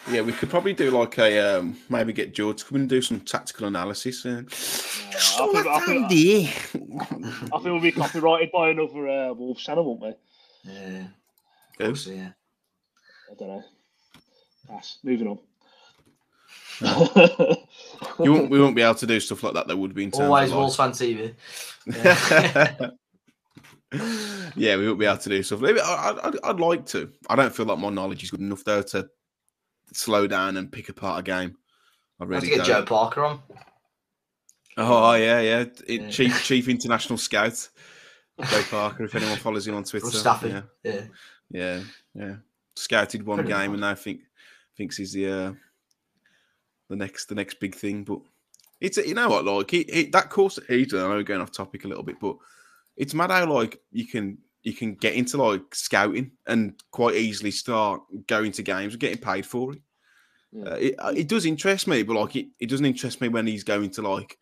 [0.10, 2.90] Yeah, we could probably do like a um, maybe get George to come in and
[2.90, 4.26] do some tactical analysis.
[4.26, 6.48] Uh, I think, I, think, idea.
[6.48, 10.72] I think we'll be copyrighted by another uh, Wolves channel, won't we?
[10.72, 11.08] Yeah,
[11.78, 11.84] Who?
[11.86, 12.32] obviously, yeah.
[13.32, 13.64] I don't know.
[14.68, 14.98] Pass.
[15.04, 15.40] Moving on.
[18.20, 19.68] You won't, we won't be able to do stuff like that.
[19.68, 21.36] That would be in terms Always of Wolves fan TV.
[21.86, 22.92] like-
[24.56, 25.62] yeah, we won't be able to do stuff.
[25.62, 27.12] Maybe I, I'd, I'd like to.
[27.30, 29.10] I don't feel like my knowledge is good enough though to
[29.94, 31.56] slow down and pick apart a game.
[32.20, 32.82] I We have really to get don't.
[32.82, 33.40] Joe Parker on.
[34.78, 35.66] Oh yeah, yeah.
[35.88, 36.10] It, Yeah.
[36.10, 37.68] Chief Chief International Scout,
[38.50, 39.04] Joe Parker.
[39.06, 40.08] If anyone follows him on Twitter,
[40.44, 41.02] yeah, Yeah.
[41.50, 41.82] yeah,
[42.14, 42.36] yeah.
[42.76, 43.76] Scouted one Pretty game much.
[43.76, 44.22] and now think
[44.78, 45.54] thinks he's the uh,
[46.90, 48.04] the next the next big thing.
[48.04, 48.20] But
[48.80, 51.02] it's you know what, like he, he, that course that he's done.
[51.06, 52.38] I know we're going off topic a little bit, but
[52.96, 57.52] it's mad how like you can you can get into like scouting and quite easily
[57.52, 59.82] start going to games and getting paid for it.
[60.52, 60.64] Yeah.
[60.66, 63.48] Uh, it, uh, it does interest me, but like it, it doesn't interest me when
[63.48, 64.38] he's going to like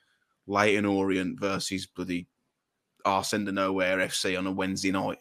[0.47, 2.27] Leyton Orient versus bloody
[3.05, 5.19] Arsene de Nowhere FC on a Wednesday night.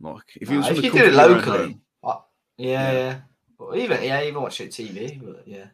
[0.00, 1.80] Like if he Nah, was if you do it comfort of your own locally, home-
[2.04, 2.16] Uh,
[2.58, 2.92] yeah, Yeah.
[2.98, 3.20] yeah.
[3.58, 5.20] Well, even yeah, even watch it TV.
[5.24, 5.66] But yeah.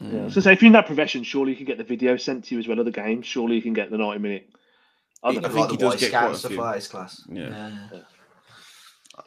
[0.00, 0.28] Yeah.
[0.30, 2.54] So, say if you're in that profession, surely you can get the video sent to
[2.56, 3.22] you as well of the game.
[3.22, 4.50] Surely you can get the 90 minute.
[5.22, 5.54] I I don't I know.
[5.54, 6.60] think like he does get quite a stuff few.
[6.60, 7.22] like that is class.
[7.28, 7.48] Yeah.
[7.48, 8.00] yeah, yeah.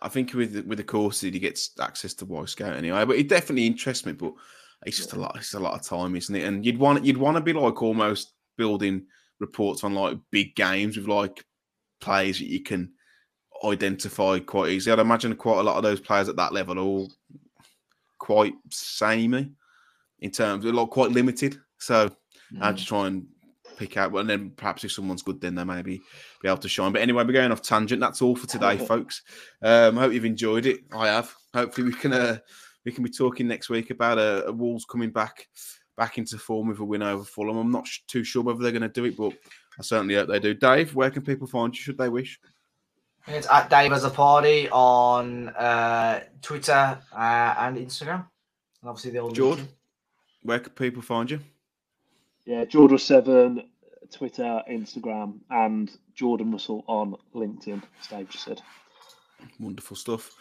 [0.02, 3.30] I think with the, with the course he gets access to Wyscout anyway, but it
[3.30, 4.14] definitely interests me.
[4.14, 4.34] But
[4.86, 5.36] it's just a lot.
[5.38, 6.44] It's a lot of time, isn't it?
[6.44, 9.06] And you'd want you'd want to be like almost building
[9.40, 11.44] reports on like big games with like
[12.02, 12.92] players that you can
[13.64, 14.94] identify quite easily.
[14.94, 17.12] I'd imagine quite a lot of those players at that level are all
[18.18, 19.52] quite samey
[20.20, 21.58] in terms of like quite limited.
[21.78, 22.10] So
[22.62, 22.76] I Mm.
[22.76, 23.26] just try and
[23.78, 26.02] pick out, and then perhaps if someone's good, then they maybe
[26.42, 26.92] be able to shine.
[26.92, 28.00] But anyway, we're going off tangent.
[28.00, 29.22] That's all for today, folks.
[29.62, 30.82] Um, hope you've enjoyed it.
[30.94, 31.34] I have.
[31.54, 32.38] Hopefully, we can uh,
[32.86, 35.48] we can be talking next week about a, a Wolves coming back
[35.98, 37.58] back into form with a win over Fulham.
[37.58, 39.34] I'm not sh- too sure whether they're going to do it, but
[39.80, 40.54] I certainly hope they do.
[40.54, 41.82] Dave, where can people find you?
[41.82, 42.40] Should they wish?
[43.28, 48.28] It's at Dave as a party on uh, Twitter uh, and Instagram.
[48.82, 49.60] And obviously the old George?
[50.44, 51.40] Where can people find you?
[52.46, 53.64] Yeah, Jordan Seven,
[54.12, 57.82] Twitter, Instagram, and Jordan Russell on LinkedIn.
[58.10, 58.62] Dave just said.
[59.60, 60.32] Wonderful stuff.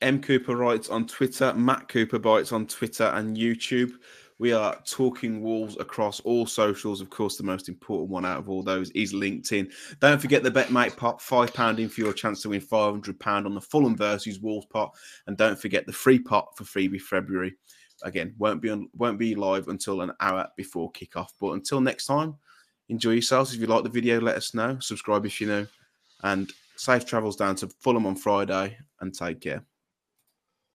[0.00, 1.52] M Cooper writes on Twitter.
[1.54, 3.92] Matt Cooper writes on Twitter and YouTube.
[4.38, 7.00] We are talking Wolves across all socials.
[7.00, 9.72] Of course, the most important one out of all those is LinkedIn.
[9.98, 13.18] Don't forget the BetMate pot, five pound in for your chance to win five hundred
[13.18, 14.94] pound on the Fulham versus Wolves pot,
[15.26, 17.56] and don't forget the free pot for freebie February.
[18.02, 21.28] Again, won't be on, won't be live until an hour before kickoff.
[21.40, 22.36] But until next time,
[22.88, 23.54] enjoy yourselves.
[23.54, 24.78] If you like the video, let us know.
[24.80, 25.66] Subscribe if you know,
[26.22, 28.76] and safe travels down to Fulham on Friday.
[29.00, 29.64] And take care.